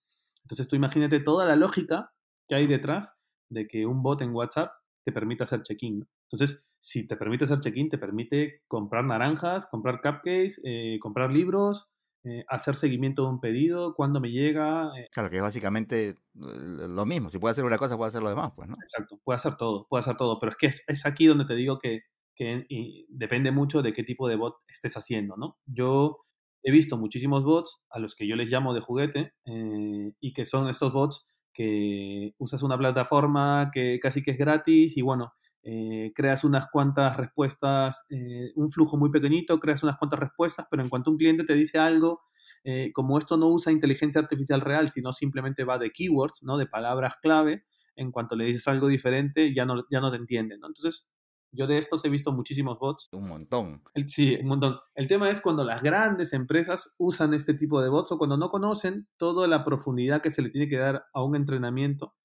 Entonces 0.43 0.67
tú 0.67 0.75
imagínate 0.75 1.19
toda 1.19 1.45
la 1.45 1.55
lógica 1.55 2.11
que 2.47 2.55
hay 2.55 2.67
detrás 2.67 3.17
de 3.49 3.67
que 3.67 3.85
un 3.85 4.03
bot 4.03 4.21
en 4.21 4.33
WhatsApp 4.33 4.71
te 5.03 5.11
permita 5.11 5.43
hacer 5.43 5.63
check-in. 5.63 5.99
¿no? 5.99 6.07
Entonces, 6.31 6.65
si 6.79 7.05
te 7.07 7.15
permite 7.15 7.43
hacer 7.43 7.59
check-in, 7.59 7.89
te 7.89 7.97
permite 7.97 8.61
comprar 8.67 9.03
naranjas, 9.03 9.65
comprar 9.65 10.01
cupcakes, 10.01 10.61
eh, 10.63 10.97
comprar 10.99 11.31
libros, 11.31 11.90
eh, 12.23 12.43
hacer 12.47 12.75
seguimiento 12.75 13.23
de 13.23 13.29
un 13.29 13.39
pedido, 13.39 13.93
cuándo 13.95 14.19
me 14.19 14.29
llega. 14.31 14.91
eh, 14.97 15.07
Claro, 15.11 15.29
que 15.29 15.37
es 15.37 15.41
básicamente 15.41 16.09
eh, 16.09 16.15
lo 16.35 17.05
mismo. 17.05 17.29
Si 17.29 17.39
puede 17.39 17.51
hacer 17.53 17.65
una 17.65 17.77
cosa, 17.77 17.97
puede 17.97 18.09
hacer 18.09 18.21
lo 18.21 18.29
demás, 18.29 18.51
pues, 18.55 18.69
¿no? 18.69 18.75
Exacto, 18.81 19.19
puede 19.23 19.35
hacer 19.37 19.57
todo, 19.57 19.87
puede 19.89 20.01
hacer 20.01 20.17
todo, 20.17 20.39
pero 20.39 20.51
es 20.51 20.57
que 20.57 20.67
es, 20.67 20.83
es 20.87 21.05
aquí 21.05 21.25
donde 21.25 21.45
te 21.45 21.55
digo 21.55 21.79
que, 21.79 22.01
que 22.35 22.65
depende 23.09 23.51
mucho 23.51 23.81
de 23.81 23.93
qué 23.93 24.03
tipo 24.03 24.27
de 24.27 24.35
bot 24.35 24.55
estés 24.67 24.95
haciendo, 24.97 25.35
¿no? 25.37 25.57
Yo 25.65 26.17
he 26.63 26.71
visto 26.71 26.97
muchísimos 26.97 27.43
bots 27.43 27.81
a 27.89 27.99
los 27.99 28.15
que 28.15 28.27
yo 28.27 28.35
les 28.35 28.49
llamo 28.49 28.73
de 28.73 28.81
juguete 28.81 29.33
eh, 29.45 30.13
y 30.19 30.33
que 30.33 30.45
son 30.45 30.69
estos 30.69 30.93
bots 30.93 31.25
que 31.53 32.33
usas 32.37 32.63
una 32.63 32.77
plataforma 32.77 33.71
que 33.73 33.99
casi 34.01 34.23
que 34.23 34.31
es 34.31 34.37
gratis 34.37 34.95
y 34.95 35.01
bueno, 35.01 35.33
eh, 35.63 36.11
creas 36.15 36.43
unas 36.43 36.67
cuantas 36.71 37.17
respuestas, 37.17 38.05
eh, 38.09 38.51
un 38.55 38.71
flujo 38.71 38.97
muy 38.97 39.11
pequeñito, 39.11 39.59
creas 39.59 39.83
unas 39.83 39.97
cuantas 39.97 40.19
respuestas, 40.19 40.67
pero 40.69 40.83
en 40.83 40.89
cuanto 40.89 41.11
un 41.11 41.17
cliente 41.17 41.43
te 41.43 41.53
dice 41.53 41.77
algo, 41.77 42.21
eh, 42.63 42.91
como 42.93 43.17
esto 43.17 43.37
no 43.37 43.47
usa 43.47 43.71
inteligencia 43.71 44.21
artificial 44.21 44.61
real, 44.61 44.89
sino 44.89 45.13
simplemente 45.13 45.63
va 45.63 45.77
de 45.77 45.91
keywords, 45.91 46.43
¿no? 46.43 46.57
De 46.57 46.67
palabras 46.67 47.15
clave, 47.21 47.65
en 47.95 48.11
cuanto 48.11 48.35
le 48.35 48.45
dices 48.45 48.67
algo 48.67 48.87
diferente, 48.87 49.53
ya 49.53 49.65
no, 49.65 49.83
ya 49.91 49.99
no 49.99 50.11
te 50.11 50.17
entienden, 50.17 50.59
¿no? 50.61 50.67
Entonces, 50.67 51.09
yo 51.53 51.67
de 51.67 51.77
estos 51.77 52.03
he 52.05 52.09
visto 52.09 52.31
muchísimos 52.31 52.79
bots. 52.79 53.09
Un 53.11 53.27
montón. 53.27 53.83
El- 53.93 54.07
sí, 54.07 54.37
un 54.39 54.47
montón. 54.47 54.79
El 54.95 55.07
tema 55.07 55.29
es 55.29 55.41
cuando 55.41 55.65
las 55.65 55.83
grandes 55.83 56.31
empresas 56.33 56.95
usan 56.97 57.33
este 57.33 57.53
tipo 57.53 57.81
de 57.81 57.89
bots 57.89 58.11
o 58.13 58.17
cuando 58.17 58.37
no 58.37 58.49
conocen 58.49 59.07
toda 59.17 59.47
la 59.47 59.63
profundidad 59.65 60.21
que 60.21 60.31
se 60.31 60.41
le 60.41 60.49
tiene 60.49 60.69
que 60.69 60.77
dar 60.77 61.05
a 61.13 61.23
un 61.23 61.35
entrenamiento 61.35 62.15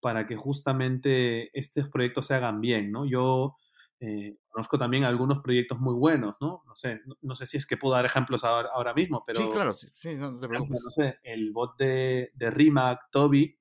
para 0.00 0.26
que 0.26 0.36
justamente 0.36 1.56
estos 1.58 1.88
proyectos 1.88 2.26
se 2.26 2.34
hagan 2.34 2.60
bien, 2.60 2.90
¿no? 2.90 3.04
Yo 3.06 3.56
eh, 4.00 4.38
conozco 4.48 4.78
también 4.78 5.04
algunos 5.04 5.40
proyectos 5.40 5.78
muy 5.78 5.94
buenos, 5.94 6.36
¿no? 6.40 6.62
No 6.66 6.74
sé, 6.74 7.00
no, 7.06 7.16
no 7.20 7.36
sé 7.36 7.46
si 7.46 7.58
es 7.58 7.66
que 7.66 7.76
puedo 7.76 7.94
dar 7.94 8.06
ejemplos 8.06 8.44
ahora, 8.44 8.70
ahora 8.72 8.94
mismo, 8.94 9.22
pero... 9.26 9.40
sí, 9.40 9.48
claro, 9.52 9.72
sí, 9.72 9.88
sí, 9.94 10.14
no 10.16 10.38
te 10.40 10.46
ejemplo, 10.46 10.48
preocupes. 10.48 10.82
no 10.82 10.90
sé, 10.90 11.18
el 11.22 11.52
bot 11.52 11.76
de, 11.78 12.30
de 12.34 12.50
Rimac, 12.50 13.10
Toby, 13.10 13.58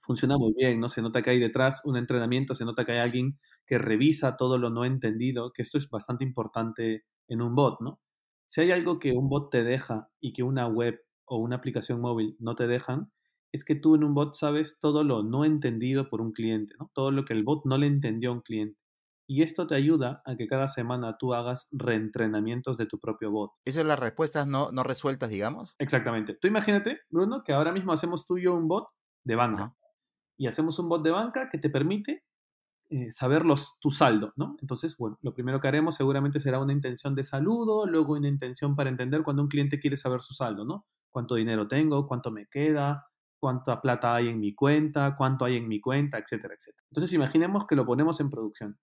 funciona 0.00 0.36
muy 0.36 0.52
bien, 0.56 0.80
¿no? 0.80 0.88
Se 0.88 1.00
nota 1.00 1.22
que 1.22 1.30
hay 1.30 1.38
detrás 1.38 1.80
un 1.84 1.96
entrenamiento, 1.96 2.54
se 2.54 2.64
nota 2.64 2.84
que 2.84 2.92
hay 2.92 2.98
alguien 2.98 3.38
que 3.64 3.78
revisa 3.78 4.36
todo 4.36 4.58
lo 4.58 4.68
no 4.68 4.84
entendido, 4.84 5.52
que 5.52 5.62
esto 5.62 5.78
es 5.78 5.88
bastante 5.88 6.24
importante 6.24 7.04
en 7.28 7.40
un 7.40 7.54
bot, 7.54 7.80
¿no? 7.80 8.00
Si 8.48 8.60
hay 8.60 8.72
algo 8.72 8.98
que 8.98 9.12
un 9.12 9.28
bot 9.28 9.50
te 9.50 9.62
deja 9.62 10.08
y 10.20 10.32
que 10.32 10.42
una 10.42 10.66
web 10.66 11.00
o 11.24 11.38
una 11.38 11.56
aplicación 11.56 12.00
móvil 12.00 12.36
no 12.40 12.56
te 12.56 12.66
dejan, 12.66 13.11
es 13.52 13.64
que 13.64 13.74
tú 13.74 13.94
en 13.94 14.04
un 14.04 14.14
bot 14.14 14.34
sabes 14.34 14.78
todo 14.80 15.04
lo 15.04 15.22
no 15.22 15.44
entendido 15.44 16.08
por 16.08 16.20
un 16.20 16.32
cliente, 16.32 16.74
¿no? 16.78 16.90
Todo 16.94 17.10
lo 17.10 17.24
que 17.24 17.34
el 17.34 17.44
bot 17.44 17.64
no 17.66 17.76
le 17.76 17.86
entendió 17.86 18.30
a 18.30 18.32
un 18.32 18.40
cliente. 18.40 18.80
Y 19.28 19.42
esto 19.42 19.66
te 19.66 19.74
ayuda 19.74 20.22
a 20.26 20.36
que 20.36 20.48
cada 20.48 20.68
semana 20.68 21.16
tú 21.18 21.32
hagas 21.32 21.68
reentrenamientos 21.70 22.76
de 22.76 22.86
tu 22.86 22.98
propio 22.98 23.30
bot. 23.30 23.52
Eso 23.64 23.80
es 23.80 23.86
las 23.86 23.98
respuestas 23.98 24.46
no, 24.46 24.72
no 24.72 24.82
resueltas, 24.82 25.30
digamos. 25.30 25.74
Exactamente. 25.78 26.34
Tú 26.34 26.48
imagínate, 26.48 27.00
Bruno, 27.08 27.44
que 27.44 27.52
ahora 27.52 27.72
mismo 27.72 27.92
hacemos 27.92 28.26
tú 28.26 28.38
y 28.38 28.44
yo 28.44 28.54
un 28.54 28.68
bot 28.68 28.88
de 29.24 29.36
banca. 29.36 29.64
Ajá. 29.64 29.76
Y 30.38 30.46
hacemos 30.48 30.78
un 30.78 30.88
bot 30.88 31.02
de 31.04 31.10
banca 31.10 31.48
que 31.50 31.58
te 31.58 31.70
permite 31.70 32.24
eh, 32.90 33.10
saber 33.10 33.44
los, 33.44 33.78
tu 33.80 33.90
saldo, 33.90 34.32
¿no? 34.36 34.56
Entonces, 34.60 34.96
bueno, 34.96 35.18
lo 35.22 35.34
primero 35.34 35.60
que 35.60 35.68
haremos 35.68 35.94
seguramente 35.94 36.40
será 36.40 36.58
una 36.58 36.72
intención 36.72 37.14
de 37.14 37.24
saludo, 37.24 37.86
luego 37.86 38.14
una 38.14 38.28
intención 38.28 38.74
para 38.74 38.90
entender 38.90 39.22
cuando 39.22 39.42
un 39.42 39.48
cliente 39.48 39.78
quiere 39.78 39.96
saber 39.96 40.20
su 40.20 40.34
saldo, 40.34 40.64
¿no? 40.64 40.86
Cuánto 41.10 41.36
dinero 41.36 41.68
tengo, 41.68 42.06
cuánto 42.08 42.30
me 42.30 42.46
queda, 42.48 43.06
cuánta 43.42 43.80
plata 43.80 44.14
hay 44.14 44.28
en 44.28 44.38
mi 44.38 44.54
cuenta, 44.54 45.16
cuánto 45.16 45.44
hay 45.44 45.56
en 45.56 45.66
mi 45.66 45.80
cuenta, 45.80 46.16
etcétera, 46.16 46.54
etcétera. 46.54 46.86
Entonces, 46.92 47.12
imaginemos 47.12 47.66
que 47.66 47.74
lo 47.74 47.84
ponemos 47.84 48.20
en 48.20 48.30
producción 48.30 48.78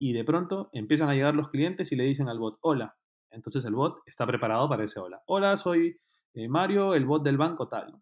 y 0.00 0.12
de 0.14 0.24
pronto 0.24 0.68
empiezan 0.72 1.10
a 1.10 1.14
llegar 1.14 1.36
los 1.36 1.48
clientes 1.50 1.92
y 1.92 1.96
le 1.96 2.02
dicen 2.02 2.28
al 2.28 2.40
bot, 2.40 2.58
hola. 2.62 2.96
Entonces 3.30 3.64
el 3.64 3.74
bot 3.74 3.98
está 4.06 4.26
preparado 4.26 4.68
para 4.68 4.82
ese 4.82 4.98
hola. 4.98 5.22
Hola, 5.26 5.56
soy 5.56 5.96
eh, 6.34 6.48
Mario, 6.48 6.94
el 6.94 7.04
bot 7.04 7.22
del 7.22 7.36
banco 7.36 7.68
tal. 7.68 7.94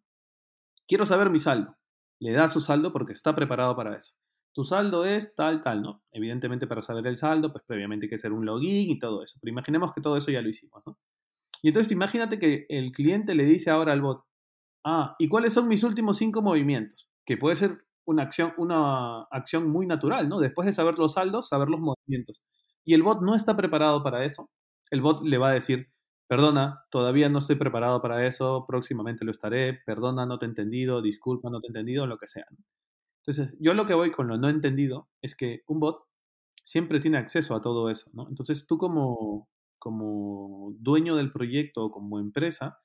Quiero 0.86 1.04
saber 1.04 1.28
mi 1.28 1.40
saldo. 1.40 1.76
Le 2.20 2.32
da 2.32 2.48
su 2.48 2.62
saldo 2.62 2.90
porque 2.90 3.12
está 3.12 3.34
preparado 3.34 3.76
para 3.76 3.94
eso. 3.94 4.14
Tu 4.54 4.64
saldo 4.64 5.04
es 5.04 5.34
tal, 5.34 5.62
tal, 5.62 5.82
¿no? 5.82 6.02
Evidentemente 6.10 6.66
para 6.66 6.80
saber 6.80 7.06
el 7.06 7.18
saldo, 7.18 7.52
pues 7.52 7.64
previamente 7.66 8.06
hay 8.06 8.10
que 8.10 8.16
hacer 8.16 8.32
un 8.32 8.46
login 8.46 8.88
y 8.88 8.98
todo 8.98 9.22
eso. 9.22 9.38
Pero 9.42 9.52
imaginemos 9.52 9.92
que 9.92 10.00
todo 10.00 10.16
eso 10.16 10.30
ya 10.30 10.40
lo 10.40 10.48
hicimos, 10.48 10.82
¿no? 10.86 10.96
Y 11.60 11.68
entonces 11.68 11.92
imagínate 11.92 12.38
que 12.38 12.64
el 12.70 12.92
cliente 12.92 13.34
le 13.34 13.44
dice 13.44 13.70
ahora 13.70 13.92
al 13.92 14.00
bot, 14.00 14.24
ah, 14.88 15.16
¿y 15.18 15.28
cuáles 15.28 15.52
son 15.52 15.68
mis 15.68 15.84
últimos 15.84 16.16
cinco 16.16 16.42
movimientos? 16.42 17.08
Que 17.26 17.36
puede 17.36 17.56
ser 17.56 17.84
una 18.06 18.22
acción, 18.22 18.54
una 18.56 19.24
acción 19.24 19.68
muy 19.68 19.86
natural, 19.86 20.28
¿no? 20.28 20.40
Después 20.40 20.66
de 20.66 20.72
saber 20.72 20.98
los 20.98 21.12
saldos, 21.14 21.48
saber 21.48 21.68
los 21.68 21.80
movimientos. 21.80 22.42
Y 22.84 22.94
el 22.94 23.02
bot 23.02 23.20
no 23.20 23.34
está 23.34 23.54
preparado 23.56 24.02
para 24.02 24.24
eso. 24.24 24.50
El 24.90 25.02
bot 25.02 25.22
le 25.22 25.36
va 25.36 25.50
a 25.50 25.52
decir, 25.52 25.88
perdona, 26.26 26.84
todavía 26.90 27.28
no 27.28 27.38
estoy 27.38 27.56
preparado 27.56 28.00
para 28.00 28.26
eso, 28.26 28.64
próximamente 28.66 29.26
lo 29.26 29.30
estaré, 29.30 29.80
perdona, 29.84 30.24
no 30.24 30.38
te 30.38 30.46
he 30.46 30.48
entendido, 30.48 31.02
disculpa, 31.02 31.50
no 31.50 31.60
te 31.60 31.66
he 31.66 31.70
entendido, 31.70 32.06
lo 32.06 32.16
que 32.18 32.28
sea. 32.28 32.46
Entonces, 33.26 33.54
yo 33.60 33.74
lo 33.74 33.84
que 33.84 33.94
voy 33.94 34.10
con 34.10 34.26
lo 34.28 34.38
no 34.38 34.48
entendido 34.48 35.10
es 35.20 35.36
que 35.36 35.62
un 35.66 35.80
bot 35.80 36.04
siempre 36.64 37.00
tiene 37.00 37.18
acceso 37.18 37.54
a 37.54 37.60
todo 37.60 37.90
eso, 37.90 38.10
¿no? 38.14 38.26
Entonces, 38.28 38.66
tú 38.66 38.78
como, 38.78 39.50
como 39.78 40.72
dueño 40.78 41.16
del 41.16 41.30
proyecto 41.30 41.84
o 41.84 41.90
como 41.90 42.18
empresa, 42.20 42.78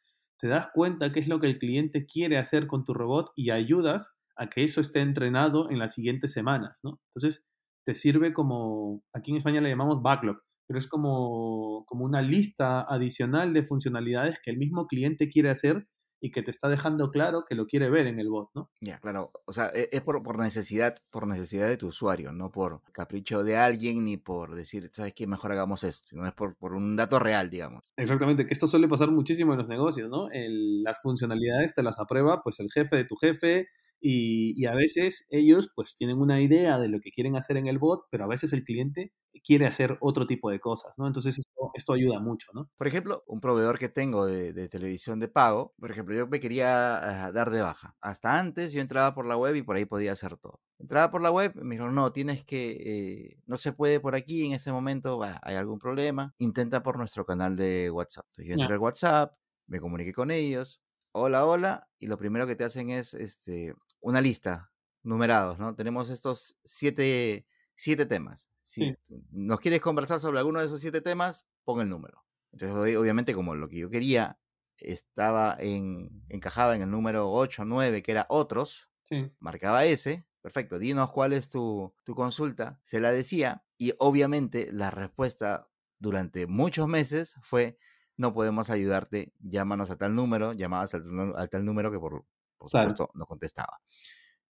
te 0.44 0.50
das 0.50 0.68
cuenta 0.74 1.14
qué 1.14 1.22
es 1.22 1.30
lo 1.30 1.40
que 1.40 1.48
el 1.48 1.58
cliente 1.58 2.06
quiere 2.06 2.38
hacer 2.38 2.68
con 2.68 2.84
tu 2.84 2.94
robot 2.94 3.32
y 3.34 3.52
ayudas 3.52 4.14
a 4.36 4.50
que 4.50 4.66
eso 4.66 4.82
esté 4.82 5.00
entrenado 5.00 5.72
en 5.72 5.80
las 5.80 5.94
siguientes 5.94 6.34
semanas, 6.34 6.82
¿no? 6.84 7.00
Entonces, 7.16 7.46
te 7.88 7.96
sirve 7.96 8.34
como, 8.34 9.02
aquí 9.16 9.32
en 9.32 9.38
España 9.38 9.62
le 9.62 9.70
llamamos 9.70 10.02
backlog, 10.02 10.42
pero 10.68 10.80
es 10.80 10.88
como, 10.90 11.86
como 11.88 12.04
una 12.04 12.22
lista 12.22 12.82
adicional 12.82 13.54
de 13.54 13.64
funcionalidades 13.64 14.38
que 14.44 14.52
el 14.52 14.58
mismo 14.58 14.86
cliente 14.88 15.30
quiere 15.30 15.50
hacer 15.50 15.88
y 16.24 16.32
que 16.32 16.42
te 16.42 16.52
está 16.52 16.70
dejando 16.70 17.12
claro 17.12 17.44
que 17.48 17.56
lo 17.56 17.66
quiere 17.68 17.90
ver 17.90 18.08
en 18.08 18.20
el 18.20 18.30
bot, 18.30 18.50
¿no? 18.56 18.72
Ya, 18.80 19.00
claro. 19.00 19.32
O 19.46 19.54
sea, 19.54 19.68
e- 19.74 19.90
es 19.92 20.02
por, 20.02 20.22
por 20.24 20.40
necesidad, 20.40 20.96
por 21.10 21.28
necesidad 21.28 21.68
de 21.68 21.78
tu 21.78 21.88
usuario, 21.88 22.32
no 22.32 22.52
por 22.52 22.82
capricho 22.92 23.44
de 23.44 23.58
alguien 23.58 24.06
ni 24.06 24.18
por 24.18 24.56
decir, 24.56 24.90
¿sabes 24.94 25.14
qué? 25.14 25.28
Mejor 25.28 25.52
hagamos 25.52 25.84
esto. 25.84 26.08
Sino 26.10 26.26
es 26.26 26.34
por, 26.34 26.56
por 26.56 26.74
un 26.74 26.96
dato 26.96 27.20
real, 27.20 27.50
digamos. 27.50 27.84
Exactamente, 27.98 28.46
que 28.46 28.54
esto 28.54 28.68
suele 28.68 28.88
pasar 28.88 29.12
muchísimo 29.12 29.54
en 29.54 29.60
los 29.60 29.68
negocios, 29.68 30.10
¿no? 30.10 30.30
El- 30.32 30.84
las 30.84 31.00
funcionalidades 31.02 31.76
te 31.76 31.84
las 31.84 32.00
aprueba 32.00 32.42
pues 32.44 32.60
el 32.60 32.72
jefe 32.72 32.96
de 32.96 33.06
tu 33.06 33.16
jefe 33.16 33.68
y, 34.06 34.54
y 34.62 34.66
a 34.66 34.76
veces 34.76 35.26
ellos 35.30 35.72
pues 35.74 35.96
tienen 35.96 36.20
una 36.20 36.42
idea 36.42 36.78
de 36.78 36.90
lo 36.90 37.00
que 37.00 37.12
quieren 37.12 37.38
hacer 37.38 37.56
en 37.56 37.68
el 37.68 37.80
bot, 37.80 38.04
pero 38.12 38.26
a 38.26 38.28
veces 38.28 38.52
el 38.52 38.66
cliente 38.66 39.14
quiere 39.46 39.66
hacer 39.66 39.98
otro 40.02 40.28
tipo 40.28 40.50
de 40.50 40.60
cosas, 40.60 40.92
¿no? 40.98 41.08
Entonces 41.08 41.40
esto, 41.40 41.72
esto 41.74 41.94
ayuda 41.94 42.20
mucho, 42.20 42.50
¿no? 42.54 42.70
Por 42.78 42.88
ejemplo, 42.88 43.24
un 43.28 43.40
proveedor 43.40 43.80
que 43.80 43.88
tengo 43.88 44.26
de, 44.26 44.52
de 44.52 44.68
televisión 44.68 45.22
de 45.22 45.30
pago, 45.30 45.74
por 45.80 45.90
ejemplo, 45.90 46.16
yo 46.16 46.28
me 46.28 46.42
quería 46.42 47.28
ah, 47.28 47.32
dar 47.32 47.50
de 47.50 47.62
baja. 47.62 47.96
Hasta 48.02 48.38
antes 48.38 48.74
yo 48.74 48.82
entraba 48.82 49.16
por 49.16 49.26
la 49.26 49.38
web 49.38 49.56
y 49.56 49.64
por 49.64 49.78
ahí 49.78 49.86
podía 49.86 50.12
hacer 50.12 50.36
todo. 50.36 50.60
Entraba 50.80 51.10
por 51.10 51.22
la 51.22 51.32
web, 51.32 51.54
me 51.56 51.76
dijeron, 51.76 51.96
no, 51.96 52.12
tienes 52.12 52.44
que, 52.44 52.72
eh, 52.86 53.38
no 53.46 53.56
se 53.56 53.72
puede 53.72 54.02
por 54.02 54.16
aquí 54.16 54.46
en 54.46 54.52
este 54.52 54.74
momento, 54.74 55.18
bah, 55.18 55.40
hay 55.44 55.56
algún 55.56 55.80
problema, 55.80 56.36
intenta 56.40 56.84
por 56.84 56.98
nuestro 56.98 57.26
canal 57.26 57.56
de 57.56 57.90
WhatsApp. 57.90 58.26
Entonces 58.32 58.48
yo 58.48 58.62
entré 58.62 58.74
al 58.76 58.82
WhatsApp, 58.82 59.34
me 59.68 59.80
comuniqué 59.80 60.12
con 60.12 60.30
ellos, 60.30 60.82
hola, 61.14 61.46
hola, 61.46 61.88
y 62.00 62.08
lo 62.08 62.18
primero 62.18 62.48
que 62.48 62.56
te 62.56 62.66
hacen 62.66 62.90
es 62.90 63.14
este, 63.14 63.76
una 64.04 64.22
lista, 64.22 64.72
numerados, 65.04 65.60
¿no? 65.60 65.76
Tenemos 65.76 66.10
estos 66.10 66.58
siete, 66.64 67.48
siete 67.76 68.06
temas. 68.06 68.50
Si 68.64 68.96
Sí. 69.08 69.16
nos 69.32 69.60
quieres 69.60 69.82
conversar 69.82 70.20
sobre 70.20 70.40
alguno 70.40 70.60
de 70.60 70.68
esos 70.68 70.82
siete 70.82 71.02
temas, 71.02 71.48
pon 71.66 71.82
el 71.82 71.90
número. 71.90 72.26
Entonces, 72.52 72.78
obvi- 72.78 72.96
obviamente, 72.98 73.34
como 73.34 73.56
lo 73.56 73.68
que 73.70 73.80
yo 73.80 73.90
quería 73.90 74.40
estaba 74.78 75.56
en, 75.60 76.24
encajaba 76.30 76.76
en 76.76 76.84
el 76.84 76.92
número 76.92 77.32
8, 77.32 77.66
9, 77.66 78.04
que 78.04 78.12
era 78.12 78.26
otros, 78.30 78.90
Sí, 79.04 79.32
marcaba 79.40 79.86
ese, 79.86 80.26
perfecto, 80.42 80.80
dinos 80.80 81.12
cuál 81.12 81.34
es 81.34 81.50
tu, 81.50 81.94
tu 82.04 82.16
consulta, 82.16 82.80
se 82.84 83.00
la 83.00 83.12
decía, 83.12 83.66
y 83.78 83.94
obviamente 84.00 84.70
la 84.72 84.92
respuesta 84.92 85.70
durante 86.00 86.48
muchos 86.48 86.88
meses 86.88 87.36
fue, 87.44 87.78
no 88.18 88.34
podemos 88.34 88.70
ayudarte, 88.70 89.34
llámanos 89.40 89.90
a 89.90 89.98
tal 89.98 90.16
número, 90.16 90.54
llamabas 90.54 90.94
al, 90.94 91.04
nu- 91.14 91.36
a 91.38 91.48
tal 91.48 91.66
número 91.66 91.92
que 91.92 92.00
por, 92.00 92.26
por 92.64 92.72
Claro. 92.72 92.98
supuesto 92.98 93.10
no 93.16 93.26
contestaba. 93.26 93.80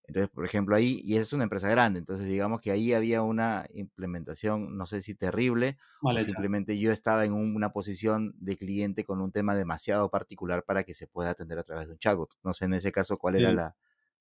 Entonces, 0.06 0.30
por 0.30 0.46
ejemplo, 0.46 0.76
ahí, 0.76 1.02
y 1.04 1.18
es 1.18 1.32
una 1.34 1.44
empresa 1.46 1.70
grande, 1.70 2.00
entonces 2.00 2.28
digamos 2.28 2.60
que 2.62 2.72
ahí 2.72 2.94
había 2.94 3.22
una 3.22 3.66
implementación, 3.74 4.78
no 4.78 4.86
sé 4.86 5.02
si 5.02 5.16
terrible, 5.16 5.78
o 6.12 6.20
simplemente 6.20 6.78
yo 6.80 6.92
estaba 6.92 7.26
en 7.26 7.34
un- 7.34 7.56
una 7.56 7.72
posición 7.72 8.34
de 8.38 8.58
cliente 8.58 9.06
con 9.06 9.22
un 9.22 9.32
tema 9.32 9.56
demasiado 9.56 10.12
particular 10.12 10.64
para 10.66 10.84
que 10.84 10.94
se 10.94 11.08
pueda 11.08 11.32
atender 11.32 11.58
a 11.60 11.64
través 11.64 11.88
de 11.88 11.94
un 11.94 12.00
chatbot. 12.00 12.32
No 12.44 12.54
sé 12.54 12.66
en 12.66 12.74
ese 12.76 12.92
caso 12.92 13.18
cuál 13.18 13.36
era 13.36 13.52
la, 13.54 13.76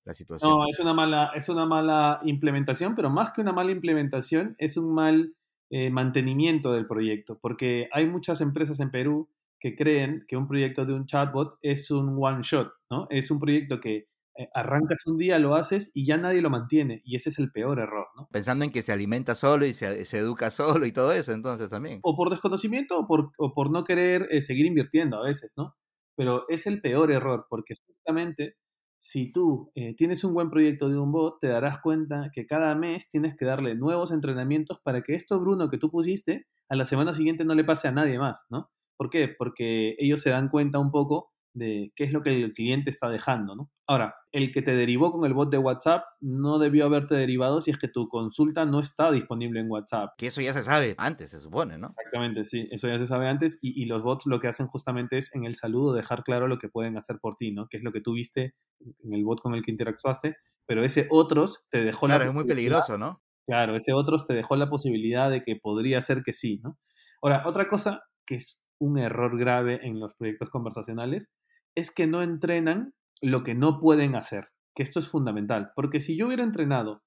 la 0.04 0.14
situación. 0.14 0.56
No, 0.56 0.68
es 0.68 0.80
una 0.80 0.92
mala, 0.92 1.30
es 1.36 1.48
una 1.48 1.66
mala 1.66 2.20
implementación, 2.24 2.94
pero 2.96 3.10
más 3.10 3.30
que 3.30 3.40
una 3.40 3.52
mala 3.52 3.70
implementación, 3.70 4.56
es 4.58 4.76
un 4.76 4.92
mal 4.92 5.36
eh, 5.70 5.90
mantenimiento 5.90 6.72
del 6.72 6.86
proyecto, 6.86 7.38
porque 7.38 7.88
hay 7.92 8.06
muchas 8.06 8.40
empresas 8.40 8.80
en 8.80 8.90
Perú 8.90 9.28
que 9.62 9.76
creen 9.76 10.24
que 10.26 10.36
un 10.36 10.48
proyecto 10.48 10.84
de 10.84 10.92
un 10.92 11.06
chatbot 11.06 11.56
es 11.62 11.88
un 11.92 12.16
one 12.20 12.42
shot, 12.42 12.72
¿no? 12.90 13.06
Es 13.10 13.30
un 13.30 13.38
proyecto 13.38 13.80
que 13.80 14.08
eh, 14.36 14.48
arrancas 14.54 15.06
un 15.06 15.16
día, 15.16 15.38
lo 15.38 15.54
haces 15.54 15.92
y 15.94 16.04
ya 16.04 16.16
nadie 16.16 16.42
lo 16.42 16.50
mantiene. 16.50 17.00
Y 17.04 17.14
ese 17.14 17.28
es 17.28 17.38
el 17.38 17.52
peor 17.52 17.78
error, 17.78 18.08
¿no? 18.16 18.26
Pensando 18.32 18.64
en 18.64 18.72
que 18.72 18.82
se 18.82 18.90
alimenta 18.92 19.36
solo 19.36 19.64
y 19.64 19.72
se, 19.72 20.02
educa 20.18 20.50
solo 20.50 20.84
y 20.84 20.90
todo 20.90 21.12
eso, 21.12 21.32
entonces 21.32 21.70
también. 21.70 22.00
O 22.02 22.16
por 22.16 22.30
desconocimiento 22.30 22.98
o 22.98 23.06
por, 23.06 23.30
o 23.38 23.54
por 23.54 23.70
no 23.70 23.84
querer 23.84 24.26
eh, 24.32 24.42
seguir 24.42 24.66
invirtiendo 24.66 25.18
a 25.18 25.28
veces, 25.28 25.52
¿no? 25.56 25.76
Pero 26.16 26.44
es 26.48 26.66
el 26.66 26.80
peor 26.80 27.12
error, 27.12 27.46
porque 27.48 27.74
justamente 27.86 28.56
si 28.98 29.30
tú 29.30 29.70
eh, 29.76 29.94
tienes 29.94 30.24
un 30.24 30.34
buen 30.34 30.50
proyecto 30.50 30.88
de 30.88 30.98
un 30.98 31.12
bot, 31.12 31.38
te 31.40 31.46
darás 31.46 31.80
cuenta 31.80 32.30
que 32.34 32.46
cada 32.46 32.74
mes 32.74 33.08
tienes 33.08 33.36
que 33.36 33.44
darle 33.44 33.76
nuevos 33.76 34.10
entrenamientos 34.10 34.80
para 34.82 35.02
que 35.02 35.14
esto, 35.14 35.38
Bruno, 35.38 35.70
que 35.70 35.78
tú 35.78 35.88
pusiste, 35.88 36.46
a 36.68 36.74
la 36.74 36.84
semana 36.84 37.14
siguiente 37.14 37.44
no 37.44 37.54
le 37.54 37.64
pase 37.64 37.86
a 37.86 37.92
nadie 37.92 38.18
más, 38.18 38.46
¿no? 38.50 38.70
¿Por 38.96 39.10
qué? 39.10 39.28
Porque 39.28 39.96
ellos 39.98 40.20
se 40.20 40.30
dan 40.30 40.48
cuenta 40.48 40.78
un 40.78 40.90
poco 40.90 41.32
de 41.54 41.92
qué 41.96 42.04
es 42.04 42.12
lo 42.12 42.22
que 42.22 42.30
el 42.30 42.52
cliente 42.52 42.90
está 42.90 43.08
dejando, 43.10 43.54
¿no? 43.54 43.70
Ahora, 43.86 44.14
el 44.32 44.52
que 44.52 44.62
te 44.62 44.74
derivó 44.74 45.12
con 45.12 45.26
el 45.26 45.34
bot 45.34 45.50
de 45.50 45.58
WhatsApp 45.58 46.04
no 46.20 46.58
debió 46.58 46.86
haberte 46.86 47.14
derivado 47.14 47.60
si 47.60 47.70
es 47.70 47.78
que 47.78 47.88
tu 47.88 48.08
consulta 48.08 48.64
no 48.64 48.80
está 48.80 49.10
disponible 49.10 49.60
en 49.60 49.70
WhatsApp. 49.70 50.12
Que 50.16 50.28
eso 50.28 50.40
ya 50.40 50.54
se 50.54 50.62
sabe 50.62 50.94
antes, 50.96 51.30
se 51.30 51.40
supone, 51.40 51.76
¿no? 51.76 51.88
Exactamente, 51.98 52.44
sí, 52.44 52.68
eso 52.70 52.88
ya 52.88 52.98
se 52.98 53.06
sabe 53.06 53.28
antes 53.28 53.58
y, 53.60 53.84
los 53.84 54.02
bots 54.02 54.26
lo 54.26 54.40
que 54.40 54.48
hacen 54.48 54.68
justamente 54.68 55.18
es 55.18 55.34
en 55.34 55.44
el 55.44 55.54
saludo 55.54 55.92
dejar 55.92 56.22
claro 56.22 56.48
lo 56.48 56.58
que 56.58 56.68
pueden 56.68 56.96
hacer 56.96 57.18
por 57.20 57.36
ti, 57.36 57.52
¿no? 57.52 57.66
Que 57.68 57.76
es 57.76 57.82
lo 57.82 57.92
que 57.92 58.00
tú 58.00 58.14
viste 58.14 58.54
en 58.80 59.12
el 59.12 59.24
bot 59.24 59.40
con 59.40 59.54
el 59.54 59.62
que 59.62 59.72
interactuaste, 59.72 60.36
pero 60.66 60.84
ese 60.84 61.06
otros 61.10 61.66
te 61.68 61.82
dejó 61.82 62.08
la... 62.08 62.16
Claro, 62.16 62.30
es 62.30 62.34
muy 62.34 62.46
peligroso, 62.46 62.96
¿no? 62.96 63.22
Claro, 63.46 63.76
ese 63.76 63.92
otros 63.92 64.26
te 64.26 64.34
dejó 64.34 64.56
la 64.56 64.70
posibilidad 64.70 65.30
de 65.30 65.42
que 65.42 65.56
podría 65.56 66.00
ser 66.00 66.22
que 66.22 66.32
sí, 66.32 66.60
¿no? 66.62 66.78
Ahora, 67.20 67.42
otra 67.46 67.68
cosa 67.68 68.02
que 68.24 68.36
es 68.36 68.61
un 68.82 68.98
error 68.98 69.38
grave 69.38 69.78
en 69.86 70.00
los 70.00 70.14
proyectos 70.14 70.50
conversacionales 70.50 71.30
es 71.76 71.92
que 71.92 72.08
no 72.08 72.20
entrenan 72.20 72.94
lo 73.20 73.44
que 73.44 73.54
no 73.54 73.78
pueden 73.78 74.16
hacer, 74.16 74.48
que 74.74 74.82
esto 74.82 74.98
es 74.98 75.08
fundamental, 75.08 75.70
porque 75.76 76.00
si 76.00 76.16
yo 76.16 76.26
hubiera 76.26 76.42
entrenado 76.42 77.02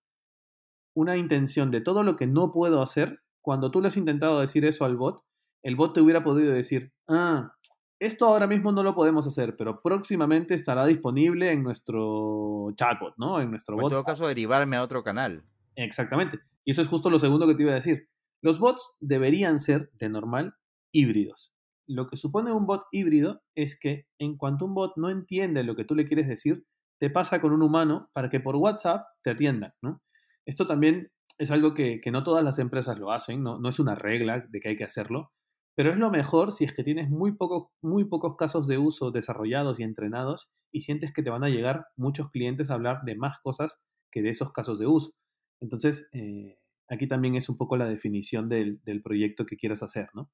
una 0.96 1.18
intención 1.18 1.72
de 1.72 1.82
todo 1.82 2.04
lo 2.04 2.16
que 2.16 2.28
no 2.28 2.54
puedo 2.54 2.82
hacer, 2.82 3.20
cuando 3.42 3.72
tú 3.72 3.82
le 3.82 3.90
has 3.90 3.98
intentado 3.98 4.40
decir 4.40 4.64
eso 4.64 4.86
al 4.86 4.96
bot, 4.96 5.22
el 5.64 5.76
bot 5.76 5.94
te 5.94 6.00
hubiera 6.00 6.24
podido 6.24 6.54
decir, 6.54 6.94
ah, 7.10 7.54
esto 8.00 8.26
ahora 8.26 8.48
mismo 8.48 8.72
no 8.72 8.82
lo 8.82 8.96
podemos 8.96 9.28
hacer, 9.28 9.58
pero 9.58 9.82
próximamente 9.82 10.54
estará 10.54 10.86
disponible 10.86 11.52
en 11.52 11.62
nuestro 11.62 12.72
chatbot, 12.76 13.16
¿no? 13.18 13.42
En 13.42 13.50
nuestro 13.52 13.76
bot. 13.76 13.86
En 13.86 13.90
todo 13.90 14.04
caso, 14.06 14.28
derivarme 14.28 14.78
a 14.78 14.84
otro 14.84 15.04
canal. 15.04 15.44
Exactamente. 15.76 16.40
Y 16.64 16.72
eso 16.72 16.82
es 16.82 16.88
justo 16.88 17.10
lo 17.10 17.20
segundo 17.20 17.48
que 17.48 17.56
te 17.56 17.64
iba 17.64 17.74
a 17.74 17.76
decir. 17.76 18.08
Los 18.42 18.60
bots 18.60 18.96
deberían 19.02 19.60
ser, 19.60 19.92
de 19.94 20.08
normal, 20.08 20.56
híbridos. 20.94 21.55
Lo 21.88 22.08
que 22.08 22.18
supone 22.18 22.52
un 22.52 22.66
bot 22.66 22.84
híbrido 22.92 23.42
es 23.56 23.78
que 23.80 24.06
en 24.20 24.38
cuanto 24.38 24.66
un 24.66 24.74
bot 24.74 24.94
no 24.98 25.10
entiende 25.10 25.64
lo 25.64 25.76
que 25.76 25.86
tú 25.86 25.96
le 25.96 26.06
quieres 26.06 26.28
decir, 26.28 26.66
te 27.00 27.10
pasa 27.10 27.42
con 27.42 27.52
un 27.52 27.62
humano 27.62 28.10
para 28.14 28.30
que 28.30 28.40
por 28.40 28.56
WhatsApp 28.56 29.06
te 29.24 29.32
atiendan, 29.32 29.74
¿no? 29.82 30.02
Esto 30.46 30.68
también 30.68 31.12
es 31.38 31.52
algo 31.52 31.74
que, 31.74 32.02
no 32.12 32.24
todas 32.24 32.44
las 32.44 32.60
empresas 32.60 32.98
lo 32.98 33.12
hacen, 33.12 33.44
¿no? 33.44 33.60
no 33.60 33.70
es 33.70 33.80
una 33.80 33.96
regla 33.96 34.46
de 34.48 34.60
que 34.60 34.70
hay 34.70 34.78
que 34.78 34.84
hacerlo, 34.84 35.32
pero 35.76 35.92
es 35.92 35.98
lo 35.98 36.10
mejor 36.10 36.54
si 36.54 36.64
es 36.64 36.74
que 36.74 36.84
tienes 36.84 37.10
muy, 37.10 37.34
poco, 37.34 37.74
muy 37.82 38.06
pocos 38.06 38.38
casos 38.38 38.68
de 38.68 38.78
uso 38.78 39.12
desarrollados 39.12 39.80
y 39.80 39.84
entrenados 39.84 40.54
y 40.72 40.82
sientes 40.82 41.14
que 41.14 41.24
te 41.24 41.30
van 41.30 41.44
a 41.44 41.50
llegar 41.50 41.88
muchos 41.98 42.30
clientes 42.30 42.70
a 42.70 42.76
hablar 42.76 43.02
de 43.04 43.16
más 43.16 43.40
cosas 43.42 43.82
que 44.12 44.22
de 44.22 44.30
esos 44.30 44.52
casos 44.54 44.80
de 44.80 44.88
uso. 44.88 45.12
Entonces, 45.60 46.08
eh, 46.14 46.58
aquí 46.88 47.08
también 47.08 47.36
es 47.36 47.50
un 47.50 47.58
poco 47.58 47.76
la 47.76 47.88
definición 47.88 48.48
del, 48.48 48.80
del 48.86 49.02
proyecto 49.02 49.46
que 49.46 49.58
quieras 49.58 49.84
hacer, 49.84 50.10
¿no? 50.14 50.30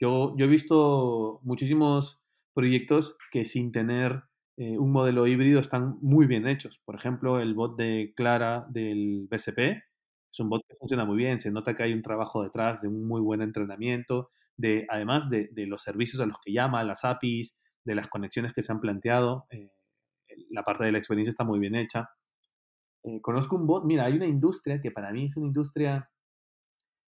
Yo, 0.00 0.34
yo 0.36 0.46
he 0.46 0.48
visto 0.48 1.40
muchísimos 1.42 2.20
proyectos 2.54 3.16
que 3.30 3.44
sin 3.44 3.72
tener 3.72 4.22
eh, 4.56 4.76
un 4.76 4.90
modelo 4.90 5.26
híbrido 5.28 5.60
están 5.60 5.98
muy 6.00 6.26
bien 6.26 6.48
hechos. 6.48 6.80
Por 6.84 6.96
ejemplo, 6.96 7.38
el 7.38 7.54
bot 7.54 7.76
de 7.76 8.12
Clara 8.16 8.66
del 8.68 9.28
BCP 9.30 9.58
es 10.30 10.40
un 10.40 10.48
bot 10.48 10.62
que 10.68 10.74
funciona 10.74 11.04
muy 11.04 11.16
bien, 11.16 11.38
se 11.38 11.52
nota 11.52 11.76
que 11.76 11.84
hay 11.84 11.92
un 11.92 12.02
trabajo 12.02 12.42
detrás 12.42 12.82
de 12.82 12.88
un 12.88 13.06
muy 13.06 13.20
buen 13.20 13.40
entrenamiento, 13.40 14.30
de, 14.56 14.84
además 14.90 15.30
de, 15.30 15.48
los 15.68 15.82
servicios 15.82 16.20
a 16.20 16.26
los 16.26 16.38
que 16.44 16.52
llama, 16.52 16.82
las 16.82 17.04
APIs, 17.04 17.56
de 17.84 17.94
las 17.94 18.08
conexiones 18.08 18.52
que 18.52 18.62
se 18.62 18.72
han 18.72 18.80
planteado. 18.80 19.46
Eh, 19.50 19.70
la 20.50 20.64
parte 20.64 20.84
de 20.84 20.90
la 20.90 20.98
experiencia 20.98 21.30
está 21.30 21.44
muy 21.44 21.60
bien 21.60 21.76
hecha. 21.76 22.10
Eh, 23.04 23.20
conozco 23.22 23.54
un 23.54 23.66
bot, 23.66 23.84
mira, 23.84 24.06
hay 24.06 24.14
una 24.14 24.26
industria 24.26 24.80
que 24.80 24.90
para 24.90 25.12
mí 25.12 25.26
es 25.26 25.36
una 25.36 25.46
industria 25.46 26.10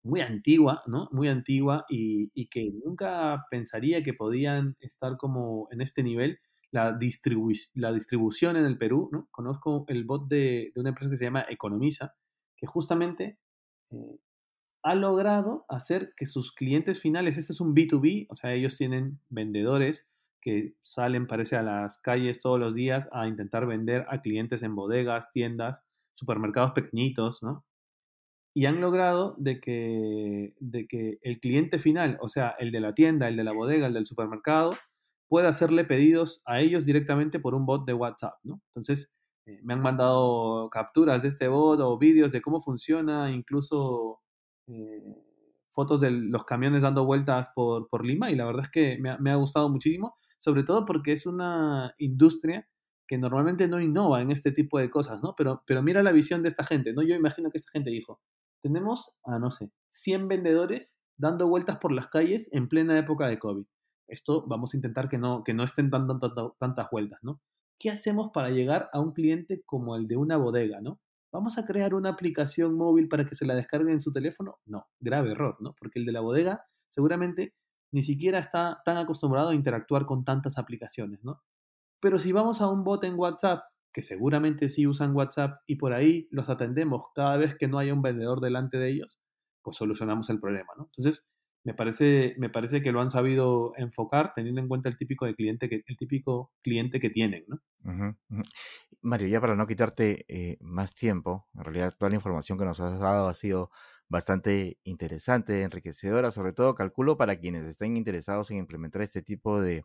muy 0.02 0.20
antigua, 0.20 0.82
¿no? 0.86 1.08
Muy 1.12 1.28
antigua 1.28 1.84
y, 1.88 2.30
que 2.48 2.72
nunca 2.84 3.44
pensaría 3.50 4.02
que 4.02 4.14
podían 4.14 4.76
estar 4.80 5.16
como 5.16 5.68
en 5.70 5.80
este 5.80 6.02
nivel. 6.02 6.38
La, 6.70 6.98
la 7.74 7.92
distribución 7.92 8.56
en 8.56 8.64
el 8.64 8.78
Perú, 8.78 9.10
¿no? 9.12 9.28
Conozco 9.30 9.84
el 9.88 10.04
bot 10.04 10.26
de, 10.28 10.72
una 10.76 10.88
empresa 10.88 11.10
que 11.10 11.18
se 11.18 11.24
llama 11.24 11.44
Economiza, 11.48 12.14
que 12.56 12.66
justamente 12.66 13.38
eh, 13.90 14.18
ha 14.82 14.94
logrado 14.94 15.66
hacer 15.68 16.14
que 16.16 16.26
sus 16.26 16.52
clientes 16.52 17.00
finales, 17.00 17.36
este 17.36 17.52
es 17.52 17.60
un 17.60 17.74
B2B, 17.74 18.26
o 18.30 18.34
sea, 18.34 18.54
ellos 18.54 18.76
tienen 18.76 19.20
vendedores 19.28 20.08
que 20.40 20.74
salen, 20.82 21.26
parece, 21.26 21.56
a 21.56 21.62
las 21.62 21.98
calles 21.98 22.40
todos 22.40 22.58
los 22.58 22.74
días 22.74 23.08
a 23.12 23.28
intentar 23.28 23.66
vender 23.66 24.06
a 24.08 24.22
clientes 24.22 24.62
en 24.62 24.74
bodegas, 24.74 25.30
tiendas, 25.30 25.84
supermercados 26.14 26.72
pequeñitos, 26.72 27.42
¿no? 27.42 27.64
Y 28.54 28.66
han 28.66 28.80
logrado 28.80 29.34
de 29.38 29.60
que, 29.60 30.54
de 30.60 30.86
que 30.86 31.18
el 31.22 31.40
cliente 31.40 31.78
final, 31.78 32.18
o 32.20 32.28
sea, 32.28 32.54
el 32.58 32.70
de 32.70 32.80
la 32.80 32.94
tienda, 32.94 33.28
el 33.28 33.36
de 33.36 33.44
la 33.44 33.52
bodega, 33.52 33.86
el 33.86 33.94
del 33.94 34.06
supermercado, 34.06 34.74
pueda 35.28 35.48
hacerle 35.48 35.84
pedidos 35.84 36.42
a 36.44 36.60
ellos 36.60 36.84
directamente 36.84 37.40
por 37.40 37.54
un 37.54 37.64
bot 37.64 37.86
de 37.86 37.94
WhatsApp, 37.94 38.34
¿no? 38.42 38.60
Entonces, 38.68 39.10
eh, 39.46 39.60
me 39.62 39.72
han 39.72 39.80
mandado 39.80 40.68
capturas 40.70 41.22
de 41.22 41.28
este 41.28 41.48
bot 41.48 41.80
o 41.80 41.98
vídeos 41.98 42.30
de 42.32 42.42
cómo 42.42 42.60
funciona, 42.60 43.30
incluso 43.30 44.20
eh, 44.68 45.02
fotos 45.70 46.00
de 46.00 46.10
los 46.10 46.44
camiones 46.44 46.82
dando 46.82 47.06
vueltas 47.06 47.48
por, 47.54 47.88
por 47.88 48.04
Lima 48.04 48.30
y 48.30 48.36
la 48.36 48.44
verdad 48.44 48.64
es 48.64 48.70
que 48.70 48.98
me 48.98 49.10
ha, 49.10 49.18
me 49.18 49.30
ha 49.30 49.36
gustado 49.36 49.70
muchísimo, 49.70 50.16
sobre 50.36 50.64
todo 50.64 50.84
porque 50.84 51.12
es 51.12 51.24
una 51.24 51.94
industria 51.98 52.68
que 53.08 53.18
normalmente 53.18 53.68
no 53.68 53.80
innova 53.80 54.22
en 54.22 54.30
este 54.30 54.52
tipo 54.52 54.78
de 54.78 54.90
cosas, 54.90 55.22
¿no? 55.22 55.34
Pero, 55.36 55.62
pero 55.66 55.82
mira 55.82 56.02
la 56.02 56.12
visión 56.12 56.42
de 56.42 56.48
esta 56.48 56.64
gente, 56.64 56.92
¿no? 56.92 57.02
Yo 57.02 57.14
imagino 57.14 57.50
que 57.50 57.58
esta 57.58 57.70
gente 57.70 57.90
dijo, 57.90 58.20
tenemos 58.62 59.14
a, 59.24 59.38
no 59.38 59.50
sé, 59.50 59.70
100 59.90 60.28
vendedores 60.28 60.98
dando 61.16 61.48
vueltas 61.48 61.78
por 61.78 61.92
las 61.92 62.08
calles 62.08 62.48
en 62.52 62.68
plena 62.68 62.98
época 62.98 63.26
de 63.28 63.38
COVID. 63.38 63.66
Esto 64.08 64.44
vamos 64.46 64.74
a 64.74 64.76
intentar 64.76 65.08
que 65.08 65.18
no, 65.18 65.44
que 65.44 65.54
no 65.54 65.64
estén 65.64 65.90
dando 65.90 66.18
tantas 66.58 66.88
vueltas, 66.90 67.20
¿no? 67.22 67.40
¿Qué 67.78 67.90
hacemos 67.90 68.30
para 68.32 68.50
llegar 68.50 68.88
a 68.92 69.00
un 69.00 69.12
cliente 69.12 69.62
como 69.66 69.96
el 69.96 70.06
de 70.06 70.16
una 70.16 70.36
bodega, 70.36 70.80
¿no? 70.80 71.00
¿Vamos 71.32 71.58
a 71.58 71.64
crear 71.64 71.94
una 71.94 72.10
aplicación 72.10 72.74
móvil 72.76 73.08
para 73.08 73.24
que 73.24 73.34
se 73.34 73.46
la 73.46 73.54
descarguen 73.54 73.94
en 73.94 74.00
su 74.00 74.12
teléfono? 74.12 74.58
No, 74.66 74.86
grave 75.00 75.32
error, 75.32 75.56
¿no? 75.60 75.74
Porque 75.78 75.98
el 75.98 76.04
de 76.04 76.12
la 76.12 76.20
bodega 76.20 76.64
seguramente 76.90 77.54
ni 77.90 78.02
siquiera 78.02 78.38
está 78.38 78.82
tan 78.84 78.98
acostumbrado 78.98 79.50
a 79.50 79.54
interactuar 79.54 80.06
con 80.06 80.24
tantas 80.24 80.58
aplicaciones, 80.58 81.24
¿no? 81.24 81.42
Pero 82.00 82.18
si 82.18 82.32
vamos 82.32 82.60
a 82.60 82.68
un 82.68 82.84
bot 82.84 83.04
en 83.04 83.18
WhatsApp 83.18 83.64
que 83.92 84.02
seguramente 84.02 84.68
sí 84.68 84.86
usan 84.86 85.14
WhatsApp 85.14 85.60
y 85.66 85.76
por 85.76 85.92
ahí 85.92 86.28
los 86.30 86.48
atendemos 86.48 87.06
cada 87.14 87.36
vez 87.36 87.54
que 87.56 87.68
no 87.68 87.78
haya 87.78 87.94
un 87.94 88.02
vendedor 88.02 88.40
delante 88.40 88.78
de 88.78 88.90
ellos, 88.90 89.20
pues 89.62 89.76
solucionamos 89.76 90.30
el 90.30 90.40
problema, 90.40 90.72
¿no? 90.76 90.84
Entonces, 90.84 91.28
me 91.64 91.74
parece, 91.74 92.34
me 92.38 92.50
parece 92.50 92.82
que 92.82 92.90
lo 92.90 93.00
han 93.00 93.10
sabido 93.10 93.72
enfocar 93.76 94.32
teniendo 94.34 94.60
en 94.60 94.68
cuenta 94.68 94.88
el 94.88 94.96
típico, 94.96 95.26
de 95.26 95.34
cliente 95.36 95.68
que, 95.68 95.82
el 95.86 95.96
típico 95.96 96.50
cliente 96.62 96.98
que 96.98 97.10
tienen, 97.10 97.44
¿no? 97.46 97.60
Mario, 99.00 99.28
ya 99.28 99.40
para 99.40 99.54
no 99.54 99.66
quitarte 99.66 100.24
eh, 100.28 100.56
más 100.60 100.94
tiempo, 100.94 101.48
en 101.54 101.64
realidad 101.64 101.94
toda 101.96 102.10
la 102.10 102.16
información 102.16 102.58
que 102.58 102.64
nos 102.64 102.80
has 102.80 102.98
dado 102.98 103.28
ha 103.28 103.34
sido 103.34 103.70
bastante 104.08 104.78
interesante, 104.84 105.62
enriquecedora, 105.62 106.32
sobre 106.32 106.52
todo 106.52 106.74
calculo 106.74 107.16
para 107.16 107.36
quienes 107.36 107.64
estén 107.64 107.96
interesados 107.96 108.50
en 108.50 108.58
implementar 108.58 109.02
este 109.02 109.22
tipo 109.22 109.60
de, 109.60 109.84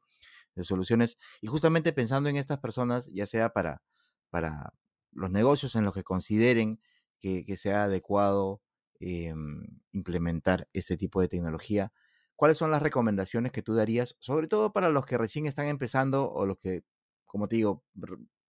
de 0.56 0.64
soluciones 0.64 1.18
y 1.42 1.48
justamente 1.48 1.94
pensando 1.94 2.30
en 2.30 2.38
estas 2.38 2.60
personas, 2.60 3.10
ya 3.14 3.26
sea 3.26 3.50
para 3.50 3.82
para 4.30 4.74
los 5.12 5.32
negocios 5.32 5.76
en 5.76 5.86
los 5.86 5.94
que 5.94 6.04
consideren 6.04 6.80
que, 7.20 7.58
sea 7.58 7.86
adecuado 7.86 8.62
em, 9.00 9.66
implementar 9.92 10.68
este 10.74 10.98
tipo 10.98 11.22
de 11.22 11.28
tecnología. 11.28 11.92
¿Cuáles 12.36 12.58
son 12.58 12.72
las 12.72 12.84
recomendaciones 12.84 13.52
que 13.52 13.64
tú 13.64 13.74
darías, 13.74 14.16
sobre 14.20 14.48
todo 14.48 14.72
para 14.72 14.90
los 14.90 15.06
que 15.06 15.18
recién 15.18 15.48
están 15.48 15.68
empezando 15.68 16.32
o 16.32 16.46
los 16.46 16.58
que, 16.58 16.84
como 17.26 17.48
te 17.48 17.58
digo, 17.58 17.84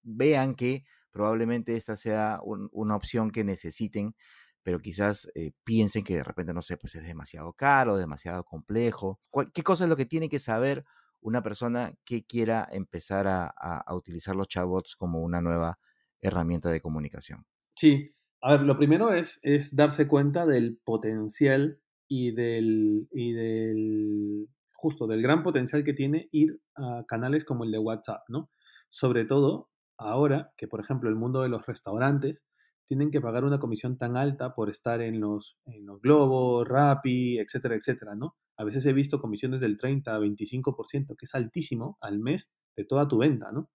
vean 0.03 0.55
que 0.55 0.85
probablemente 1.11 1.75
esta 1.77 1.97
sea 1.97 2.41
una 2.43 2.97
opción 2.97 3.31
que 3.31 3.45
necesiten, 3.45 4.15
pero 4.63 4.79
quizás 4.81 5.29
eh, 5.35 5.53
piensen 5.65 6.05
que 6.05 6.17
de 6.17 6.25
repente, 6.25 6.53
no 6.53 6.63
sé, 6.63 6.77
pues 6.77 6.95
es 6.95 7.03
demasiado 7.03 7.55
caro, 7.55 7.97
demasiado 7.97 8.45
complejo? 8.45 9.21
¿Qué 9.55 9.63
cosa 9.63 9.85
es 9.85 9.91
lo 9.91 9.97
que 9.97 10.07
tiene 10.07 10.29
que 10.29 10.39
saber 10.39 10.85
una 11.21 11.43
persona 11.43 11.95
que 12.05 12.25
quiera 12.25 12.67
empezar 12.71 13.27
a, 13.29 13.85
utilizar 13.95 14.37
los 14.37 14.49
chatbots 14.49 14.97
como 14.97 15.21
una 15.21 15.41
nueva 15.41 15.79
herramienta 16.21 16.71
de 16.71 16.81
comunicación. 16.81 17.45
Sí, 17.77 18.15
a 18.41 18.53
ver, 18.53 18.63
lo 18.63 18.77
primero 18.77 19.13
es, 19.13 19.41
es 19.43 19.75
darse 19.75 20.07
cuenta 20.07 20.47
del 20.47 20.79
potencial 20.85 21.81
y 22.09 22.33
del, 22.33 23.09
y 23.13 23.33
del, 23.33 24.49
justo, 24.73 25.07
del 25.07 25.23
gran 25.23 25.43
potencial 25.43 25.85
que 25.85 25.93
tiene 25.93 26.29
ir 26.33 26.61
a 26.77 27.05
canales 27.07 27.45
como 27.45 27.65
el 27.65 27.73
de 27.73 27.79
WhatsApp, 27.79 28.23
¿no? 28.29 28.51
Sobre 28.89 29.25
todo 29.25 29.71
ahora 29.97 30.53
que, 30.57 30.69
por 30.69 30.81
ejemplo, 30.81 31.09
el 31.09 31.17
mundo 31.17 31.43
de 31.43 31.49
los 31.49 31.67
restaurantes 31.67 32.45
tienen 32.89 33.11
que 33.11 33.21
pagar 33.21 33.45
una 33.45 33.61
comisión 33.61 33.99
tan 33.99 34.17
alta 34.17 34.55
por 34.55 34.71
estar 34.71 35.03
en 35.03 35.21
los, 35.21 35.59
en 35.67 35.85
los 35.85 36.01
globos, 36.01 36.67
Rappi, 36.67 37.39
etcétera, 37.39 37.75
etcétera, 37.77 38.15
¿no? 38.15 38.35
A 38.57 38.65
veces 38.65 38.87
he 38.87 38.95
visto 38.95 39.21
comisiones 39.21 39.61
del 39.61 39.77
30 39.77 40.15
a 40.15 40.19
25%, 40.19 41.15
que 41.17 41.27
es 41.27 41.35
altísimo 41.35 41.99
al 42.01 42.19
mes 42.19 42.51
de 42.77 42.85
toda 42.85 43.07
tu 43.07 43.19
venta, 43.19 43.53
¿no? 43.53 43.71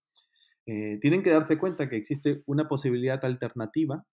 Eh, 0.66 0.98
tienen 1.00 1.22
que 1.22 1.30
darse 1.30 1.60
cuenta 1.60 1.88
que 1.88 1.98
existe 1.98 2.42
una 2.48 2.68
posibilidad 2.68 3.24
alternativa 3.24 4.06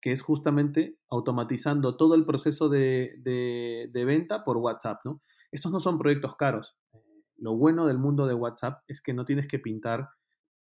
que 0.00 0.12
es 0.12 0.22
justamente 0.22 0.98
automatizando 1.10 1.96
todo 1.96 2.14
el 2.14 2.24
proceso 2.24 2.68
de, 2.68 3.14
de, 3.24 4.04
venta 4.04 4.44
por 4.44 4.58
WhatsApp, 4.58 5.00
¿no? 5.04 5.20
Estos 5.50 5.72
no 5.72 5.80
son 5.80 5.98
proyectos 5.98 6.36
caros. 6.36 6.76
Eh, 6.92 7.24
lo 7.38 7.56
bueno 7.56 7.86
del 7.86 7.98
mundo 7.98 8.28
de 8.28 8.34
WhatsApp 8.34 8.84
es 8.86 9.00
que 9.00 9.14
no 9.14 9.24
tienes 9.24 9.48
que 9.48 9.58
pintar 9.58 10.10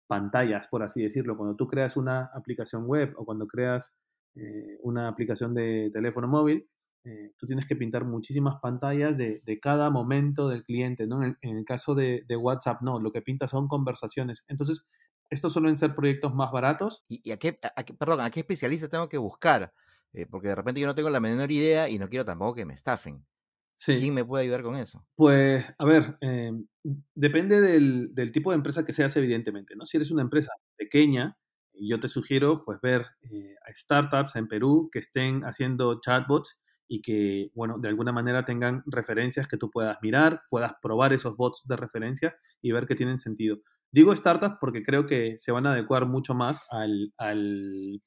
pantallas, 0.07 0.67
por 0.67 0.83
así 0.83 1.01
decirlo. 1.01 1.37
Cuando 1.37 1.55
tú 1.55 1.67
creas 1.67 1.97
una 1.97 2.31
aplicación 2.33 2.85
web 2.85 3.13
o 3.17 3.25
cuando 3.25 3.47
creas 3.47 3.93
eh, 4.35 4.77
una 4.81 5.07
aplicación 5.07 5.53
de 5.53 5.89
teléfono 5.93 6.27
móvil, 6.27 6.67
eh, 7.05 7.33
tú 7.37 7.45
tienes 7.45 7.67
que 7.67 7.75
pintar 7.75 8.03
muchísimas 8.03 8.59
pantallas 8.59 9.15
de, 9.15 9.41
de 9.45 9.59
cada 9.59 9.91
momento 9.91 10.49
del 10.49 10.63
cliente, 10.63 11.05
¿no? 11.05 11.23
En, 11.23 11.37
el 11.41 11.63
caso 11.63 11.93
de, 11.93 12.23
de, 12.27 12.35
WhatsApp, 12.35 12.81
no, 12.81 12.99
lo 12.99 13.11
que 13.11 13.21
pinta 13.21 13.47
son 13.47 13.67
conversaciones. 13.67 14.43
Entonces, 14.47 14.85
estos 15.29 15.53
suelen 15.53 15.77
ser 15.77 15.93
proyectos 15.93 16.33
más 16.33 16.51
baratos. 16.51 17.03
¿Y, 17.07 17.31
a, 17.31 17.37
qué, 17.37 17.57
perdón, 17.97 18.21
a 18.21 18.29
qué 18.31 18.39
especialista 18.39 18.89
tengo 18.89 19.07
que 19.07 19.17
buscar? 19.19 19.71
Eh, 20.13 20.25
porque 20.25 20.49
de 20.49 20.55
repente 20.55 20.81
yo 20.81 20.87
no 20.87 20.95
tengo 20.95 21.09
la 21.09 21.19
menor 21.19 21.51
idea 21.51 21.89
y 21.89 21.99
no 21.99 22.09
quiero 22.09 22.25
tampoco 22.25 22.55
que 22.55 22.65
me 22.65 22.73
estafen. 22.73 23.25
¿Quién 23.83 24.13
me 24.13 24.25
puede 24.25 24.43
ayudar 24.43 24.63
con 24.63 24.75
eso? 24.75 25.05
Pues, 25.15 25.65
a 25.77 25.85
ver, 25.85 26.17
eh, 26.21 26.51
depende 27.13 27.61
del, 27.61 28.31
tipo 28.31 28.51
de 28.51 28.57
empresa 28.57 28.85
que 28.85 28.93
seas, 28.93 29.15
evidentemente, 29.17 29.75
¿no? 29.75 29.85
Si 29.85 29.97
eres 29.97 30.11
una 30.11 30.21
empresa 30.21 30.51
pequeña, 30.77 31.37
yo 31.73 31.99
te 31.99 32.07
sugiero, 32.07 32.63
pues, 32.63 32.79
ver 32.81 33.05
eh, 33.23 33.55
a 33.67 33.73
startups 33.73 34.35
en 34.37 34.47
Perú 34.47 34.89
que 34.91 34.99
estén 34.99 35.43
haciendo 35.43 35.99
chatbots 35.99 36.59
y 36.87 37.01
que, 37.01 37.51
bueno, 37.53 37.77
de 37.79 37.89
alguna 37.89 38.11
manera 38.11 38.45
tengan 38.45 38.83
referencias 38.85 39.47
que 39.47 39.57
tú 39.57 39.69
puedas 39.69 39.97
mirar, 40.01 40.43
puedas 40.49 40.73
probar 40.81 41.13
esos 41.13 41.35
bots 41.35 41.63
de 41.67 41.75
referencia 41.75 42.35
y 42.61 42.71
ver 42.71 42.85
que 42.85 42.95
tienen 42.95 43.17
sentido. 43.17 43.57
Digo 43.91 44.15
startups 44.15 44.57
porque 44.59 44.83
creo 44.83 45.05
que 45.05 45.37
se 45.37 45.51
van 45.51 45.65
a 45.65 45.71
adecuar 45.71 46.05
mucho 46.05 46.33
más 46.33 46.65
al, 46.69 47.13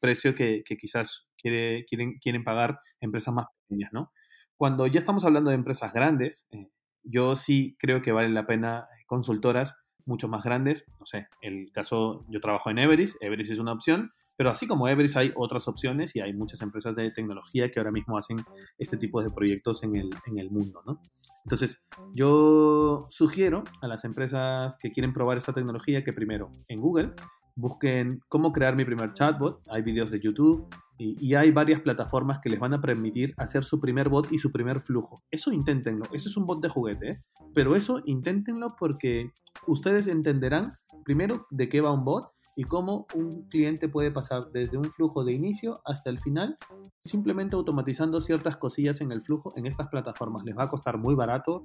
precio 0.01 0.35
que, 0.35 0.63
quizás 0.79 1.27
quiere, 1.37 1.85
quieren, 1.87 2.19
quieren 2.19 2.45
pagar 2.45 2.79
empresas 3.01 3.35
más 3.35 3.47
pequeñas, 3.67 3.91
¿no? 3.93 4.13
Cuando 4.59 4.89
ya 4.89 4.99
estamos 4.99 5.25
hablando 5.25 5.51
de 5.51 5.57
empresas 5.57 5.93
grandes, 5.93 6.49
eh, 6.51 6.69
yo 7.05 7.37
sí 7.37 7.77
creo 7.79 8.03
que 8.03 8.11
vale 8.11 8.29
la 8.29 8.45
pena 8.45 8.89
consultoras 9.07 9.77
mucho 10.05 10.27
más 10.27 10.43
grandes. 10.43 10.85
No 10.99 11.07
sé, 11.07 11.29
el 11.43 11.71
caso, 11.73 12.25
yo 12.29 12.41
trabajo 12.41 12.69
en 12.69 12.79
Everis, 12.79 13.17
Everis 13.21 13.51
es 13.51 13.61
una 13.61 13.73
opción, 13.73 14.11
pero 14.37 14.51
así 14.51 14.67
como 14.67 14.89
Everis 14.89 15.17
hay 15.17 15.33
otras 15.37 15.69
opciones 15.69 16.17
y 16.17 16.21
hay 16.21 16.33
muchas 16.33 16.61
empresas 16.61 16.97
de 16.97 17.11
tecnología 17.13 17.71
que 17.71 17.79
ahora 17.79 17.93
mismo 17.93 18.19
hacen 18.19 18.39
este 18.79 18.97
tipo 18.97 19.23
de 19.23 19.31
proyectos 19.31 19.85
en 19.85 19.95
el, 19.95 20.11
en 20.27 20.39
el 20.39 20.51
mundo, 20.51 20.83
¿no? 20.85 21.01
Entonces, 21.45 21.85
yo 22.13 23.07
sugiero 23.11 23.63
a 23.81 23.87
las 23.87 24.05
empresas 24.05 24.77
que 24.77 24.91
quieren 24.91 25.13
probar 25.13 25.39
esta 25.39 25.53
tecnología 25.53 26.03
que 26.03 26.13
primero 26.13 26.51
en 26.67 26.81
Google 26.81 27.13
busquen 27.55 28.21
cómo 28.29 28.53
crear 28.53 28.75
mi 28.75 28.85
primer 28.85 29.13
chatbot. 29.13 29.61
Hay 29.71 29.83
vídeos 29.83 30.11
de 30.11 30.21
YouTube 30.21 30.69
y, 30.99 31.35
hay 31.35 31.53
varias 31.53 31.81
plataformas 31.81 32.41
que 32.41 32.51
les 32.51 32.59
van 32.59 32.75
a 32.75 32.81
permitir 32.81 33.35
hacer 33.37 33.65
su 33.65 33.81
primer 33.81 34.09
bot 34.09 34.31
y 34.33 34.39
su 34.39 34.51
primer 34.51 34.81
flujo. 34.81 35.23
Eso 35.31 35.53
inténtenlo. 35.53 36.05
Eso 36.13 36.29
es 36.29 36.37
un 36.37 36.47
bot 36.47 36.61
de 36.61 36.69
juguete, 36.69 37.11
¿eh? 37.11 37.19
pero 37.55 37.77
eso 37.77 38.03
inténtenlo 38.05 38.69
porque 38.79 39.31
ustedes 39.67 40.09
entenderán 40.09 40.73
primero 41.05 41.47
de 41.51 41.69
qué 41.69 41.81
va 41.81 41.93
un 41.93 42.05
bot 42.05 42.31
y 42.57 42.65
cómo 42.65 43.07
un 43.15 43.47
cliente 43.49 43.89
puede 43.89 44.11
pasar 44.11 44.51
desde 44.53 44.77
un 44.77 44.85
flujo 44.85 45.25
de 45.25 45.33
inicio 45.33 45.81
hasta 45.85 46.11
el 46.11 46.19
final 46.19 46.59
simplemente 46.99 47.55
automatizando 47.55 48.21
ciertas 48.21 48.57
cosillas 48.57 49.01
en 49.01 49.13
el 49.13 49.23
flujo 49.23 49.53
en 49.57 49.67
estas 49.67 49.89
plataformas. 49.89 50.43
Les 50.45 50.57
va 50.59 50.65
a 50.65 50.69
costar 50.69 50.99
muy 50.99 51.15
barato 51.15 51.65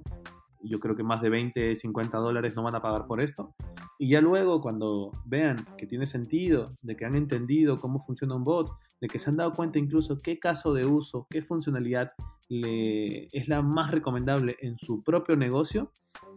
yo 0.64 0.80
creo 0.80 0.96
que 0.96 1.02
más 1.02 1.20
de 1.20 1.30
20, 1.30 1.76
50 1.76 2.18
dólares 2.18 2.56
no 2.56 2.62
van 2.62 2.74
a 2.74 2.82
pagar 2.82 3.06
por 3.06 3.20
esto. 3.20 3.54
Y 3.98 4.08
ya 4.08 4.20
luego 4.20 4.60
cuando 4.60 5.12
vean 5.24 5.56
que 5.78 5.86
tiene 5.86 6.06
sentido, 6.06 6.64
de 6.82 6.96
que 6.96 7.04
han 7.04 7.14
entendido 7.14 7.78
cómo 7.78 8.00
funciona 8.00 8.34
un 8.34 8.44
bot, 8.44 8.70
de 9.00 9.08
que 9.08 9.18
se 9.18 9.30
han 9.30 9.36
dado 9.36 9.52
cuenta 9.52 9.78
incluso 9.78 10.18
qué 10.18 10.38
caso 10.38 10.72
de 10.72 10.86
uso, 10.86 11.26
qué 11.30 11.42
funcionalidad 11.42 12.12
es 12.48 13.48
la 13.48 13.62
más 13.62 13.90
recomendable 13.90 14.56
en 14.60 14.78
su 14.78 15.02
propio 15.02 15.36
negocio, 15.36 15.90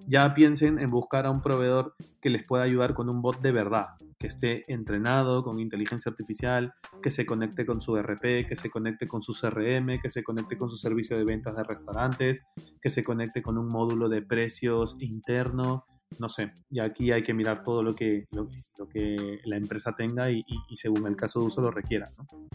ya 0.07 0.33
piensen 0.33 0.79
en 0.79 0.87
buscar 0.87 1.25
a 1.25 1.31
un 1.31 1.41
proveedor 1.41 1.95
que 2.21 2.29
les 2.29 2.47
pueda 2.47 2.63
ayudar 2.63 2.93
con 2.93 3.09
un 3.09 3.21
bot 3.21 3.41
de 3.41 3.51
verdad, 3.51 3.87
que 4.17 4.27
esté 4.27 4.63
entrenado 4.71 5.43
con 5.43 5.59
inteligencia 5.59 6.09
artificial, 6.09 6.73
que 7.01 7.11
se 7.11 7.25
conecte 7.25 7.65
con 7.65 7.81
su 7.81 7.95
RP, 7.95 8.47
que 8.47 8.55
se 8.55 8.69
conecte 8.69 9.07
con 9.07 9.21
su 9.21 9.33
CRM, 9.33 9.99
que 10.01 10.09
se 10.09 10.23
conecte 10.23 10.57
con 10.57 10.69
su 10.69 10.77
servicio 10.77 11.17
de 11.17 11.25
ventas 11.25 11.55
de 11.55 11.63
restaurantes, 11.63 12.43
que 12.81 12.89
se 12.89 13.03
conecte 13.03 13.41
con 13.41 13.57
un 13.57 13.67
módulo 13.67 14.09
de 14.09 14.21
precios 14.21 14.95
interno, 14.99 15.85
no 16.19 16.29
sé, 16.29 16.53
y 16.69 16.79
aquí 16.79 17.11
hay 17.11 17.21
que 17.21 17.33
mirar 17.33 17.63
todo 17.63 17.83
lo 17.83 17.93
que, 17.93 18.25
lo, 18.31 18.47
que 18.87 19.39
la 19.43 19.57
empresa 19.57 19.93
tenga 19.93 20.31
y, 20.31 20.43
según 20.73 21.05
el 21.05 21.15
caso 21.15 21.39
de 21.39 21.47
uso 21.47 21.61
lo 21.61 21.69
requiera. 21.69 22.09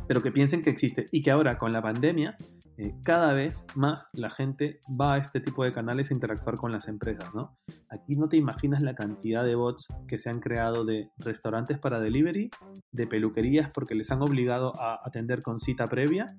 Pero 0.09 0.23
que 0.23 0.33
piensen 0.33 0.63
que 0.63 0.71
existe 0.71 1.07
y 1.11 1.23
que 1.23 1.31
ahora 1.31 1.59
con 1.59 1.73
la 1.73 1.83
pandemia 1.83 2.37
eh, 2.83 2.97
cada 3.05 3.33
vez 3.33 3.65
más 3.77 4.09
la 4.13 4.29
gente 4.29 4.81
va 5.01 5.15
a 5.15 5.19
este 5.19 5.41
tipo 5.41 5.63
de 5.63 5.73
canales 5.73 6.11
a 6.11 6.15
interactuar 6.15 6.57
con 6.57 6.73
las 6.73 6.89
empresas, 6.89 7.33
¿no? 7.33 7.57
Aquí 7.89 8.17
no 8.17 8.29
te 8.29 8.37
imaginas 8.37 8.83
la 8.83 8.97
cantidad 8.97 9.45
de 9.45 9.55
bots 9.55 9.87
que 10.09 10.19
se 10.19 10.31
han 10.31 10.41
creado 10.41 10.85
de 10.85 11.09
restaurantes 11.17 11.79
para 11.79 12.01
delivery, 12.01 12.51
de 12.91 13.07
peluquerías 13.07 13.71
porque 13.73 13.95
les 13.95 14.11
han 14.11 14.21
obligado 14.21 14.73
a 14.81 15.01
atender 15.05 15.43
con 15.43 15.61
cita 15.61 15.87
previa 15.87 16.37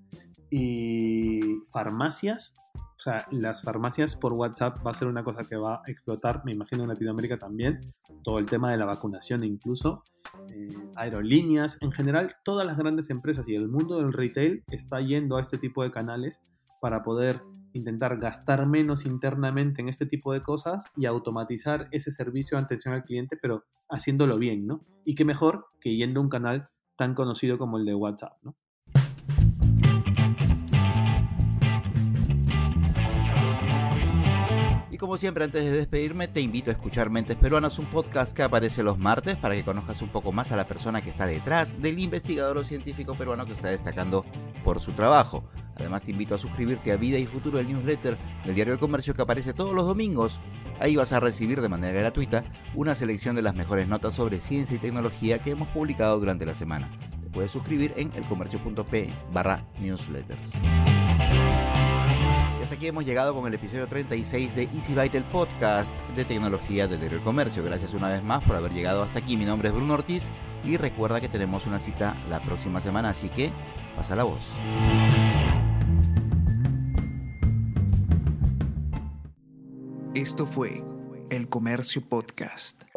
y 0.49 1.39
farmacias 1.71 2.55
o 3.03 3.11
sea, 3.11 3.27
las 3.31 3.61
farmacias 3.61 4.15
por 4.15 4.31
WhatsApp 4.31 4.77
va 4.85 4.91
a 4.91 4.93
ser 4.93 5.09
una 5.09 5.25
cosa 5.25 5.43
que 5.43 5.57
va 5.57 5.75
a 5.75 5.91
explotar, 5.91 6.41
me 6.45 6.53
imagino 6.53 6.83
en 6.83 6.87
Latinoamérica 6.87 7.37
también, 7.37 7.81
todo 8.23 8.39
el 8.39 8.45
tema 8.45 8.71
de 8.71 8.77
la 8.77 8.85
vacunación 8.85 9.43
incluso, 9.43 10.05
eh, 10.53 10.69
aerolíneas, 10.95 11.77
en 11.81 11.91
general 11.91 12.33
todas 12.45 12.65
las 12.65 12.77
grandes 12.77 13.09
empresas 13.09 13.49
y 13.49 13.55
el 13.55 13.67
mundo 13.67 13.97
del 13.97 14.13
retail 14.13 14.63
está 14.71 15.01
yendo 15.01 15.35
a 15.35 15.41
este 15.41 15.57
tipo 15.57 15.83
de 15.83 15.91
canales 15.91 16.39
para 16.79 17.03
poder 17.03 17.41
intentar 17.73 18.17
gastar 18.19 18.65
menos 18.67 19.05
internamente 19.05 19.81
en 19.81 19.89
este 19.89 20.05
tipo 20.05 20.31
de 20.31 20.41
cosas 20.41 20.85
y 20.95 21.05
automatizar 21.05 21.89
ese 21.91 22.09
servicio 22.09 22.57
de 22.57 22.63
atención 22.63 22.93
al 22.93 23.03
cliente, 23.03 23.35
pero 23.35 23.65
haciéndolo 23.89 24.37
bien, 24.37 24.65
¿no? 24.65 24.85
Y 25.03 25.15
qué 25.15 25.25
mejor 25.25 25.65
que 25.81 25.93
yendo 25.93 26.21
a 26.21 26.23
un 26.23 26.29
canal 26.29 26.69
tan 26.95 27.15
conocido 27.15 27.57
como 27.57 27.77
el 27.77 27.83
de 27.83 27.95
WhatsApp, 27.95 28.37
¿no? 28.43 28.55
Como 35.03 35.17
siempre, 35.17 35.43
antes 35.43 35.65
de 35.65 35.71
despedirme, 35.71 36.29
te 36.29 36.39
invito 36.39 36.69
a 36.69 36.73
escuchar 36.73 37.09
Mentes 37.09 37.35
Peruanas, 37.35 37.77
un 37.77 37.87
podcast 37.87 38.31
que 38.31 38.41
aparece 38.41 38.83
los 38.83 38.97
martes 38.97 39.35
para 39.35 39.53
que 39.53 39.65
conozcas 39.65 40.01
un 40.01 40.07
poco 40.07 40.31
más 40.31 40.53
a 40.53 40.55
la 40.55 40.65
persona 40.65 41.01
que 41.01 41.09
está 41.09 41.25
detrás 41.25 41.81
del 41.81 41.99
investigador 41.99 42.57
o 42.57 42.63
científico 42.63 43.13
peruano 43.13 43.45
que 43.45 43.51
está 43.51 43.67
destacando 43.67 44.23
por 44.63 44.79
su 44.79 44.93
trabajo. 44.93 45.43
Además, 45.75 46.03
te 46.03 46.11
invito 46.11 46.35
a 46.35 46.37
suscribirte 46.37 46.93
a 46.93 46.95
Vida 46.95 47.17
y 47.17 47.25
Futuro, 47.25 47.59
el 47.59 47.67
newsletter 47.67 48.17
del 48.45 48.55
Diario 48.55 48.71
del 48.71 48.79
Comercio 48.79 49.13
que 49.13 49.21
aparece 49.21 49.53
todos 49.53 49.75
los 49.75 49.85
domingos. 49.85 50.39
Ahí 50.79 50.95
vas 50.95 51.11
a 51.11 51.19
recibir 51.19 51.59
de 51.59 51.67
manera 51.67 51.99
gratuita 51.99 52.45
una 52.73 52.95
selección 52.95 53.35
de 53.35 53.41
las 53.41 53.55
mejores 53.55 53.89
notas 53.89 54.15
sobre 54.15 54.39
ciencia 54.39 54.77
y 54.77 54.79
tecnología 54.79 55.39
que 55.39 55.51
hemos 55.51 55.67
publicado 55.67 56.17
durante 56.17 56.45
la 56.45 56.55
semana. 56.55 56.89
Te 57.21 57.29
puedes 57.29 57.51
suscribir 57.51 57.93
en 57.97 58.09
elcomercio.p 58.15 59.09
barra 59.33 59.65
newsletters 59.81 60.53
hasta 62.63 62.75
aquí 62.75 62.87
hemos 62.87 63.05
llegado 63.05 63.35
con 63.35 63.45
el 63.45 63.53
episodio 63.53 63.87
36 63.87 64.55
de 64.55 64.63
Easy 64.73 64.95
Byte, 64.95 65.15
el 65.15 65.25
podcast 65.25 65.99
de 66.11 66.23
tecnología 66.23 66.87
del 66.87 67.21
comercio. 67.21 67.61
Gracias 67.61 67.93
una 67.93 68.07
vez 68.07 68.23
más 68.23 68.41
por 68.43 68.55
haber 68.55 68.71
llegado 68.71 69.03
hasta 69.03 69.19
aquí. 69.19 69.35
Mi 69.35 69.43
nombre 69.43 69.67
es 69.67 69.75
Bruno 69.75 69.95
Ortiz 69.95 70.29
y 70.63 70.77
recuerda 70.77 71.19
que 71.19 71.27
tenemos 71.27 71.65
una 71.65 71.79
cita 71.79 72.15
la 72.29 72.39
próxima 72.39 72.79
semana, 72.79 73.09
así 73.09 73.27
que 73.27 73.51
pasa 73.97 74.15
la 74.15 74.23
voz. 74.23 74.49
Esto 80.15 80.45
fue 80.45 80.85
El 81.29 81.49
Comercio 81.49 82.01
Podcast. 82.07 82.92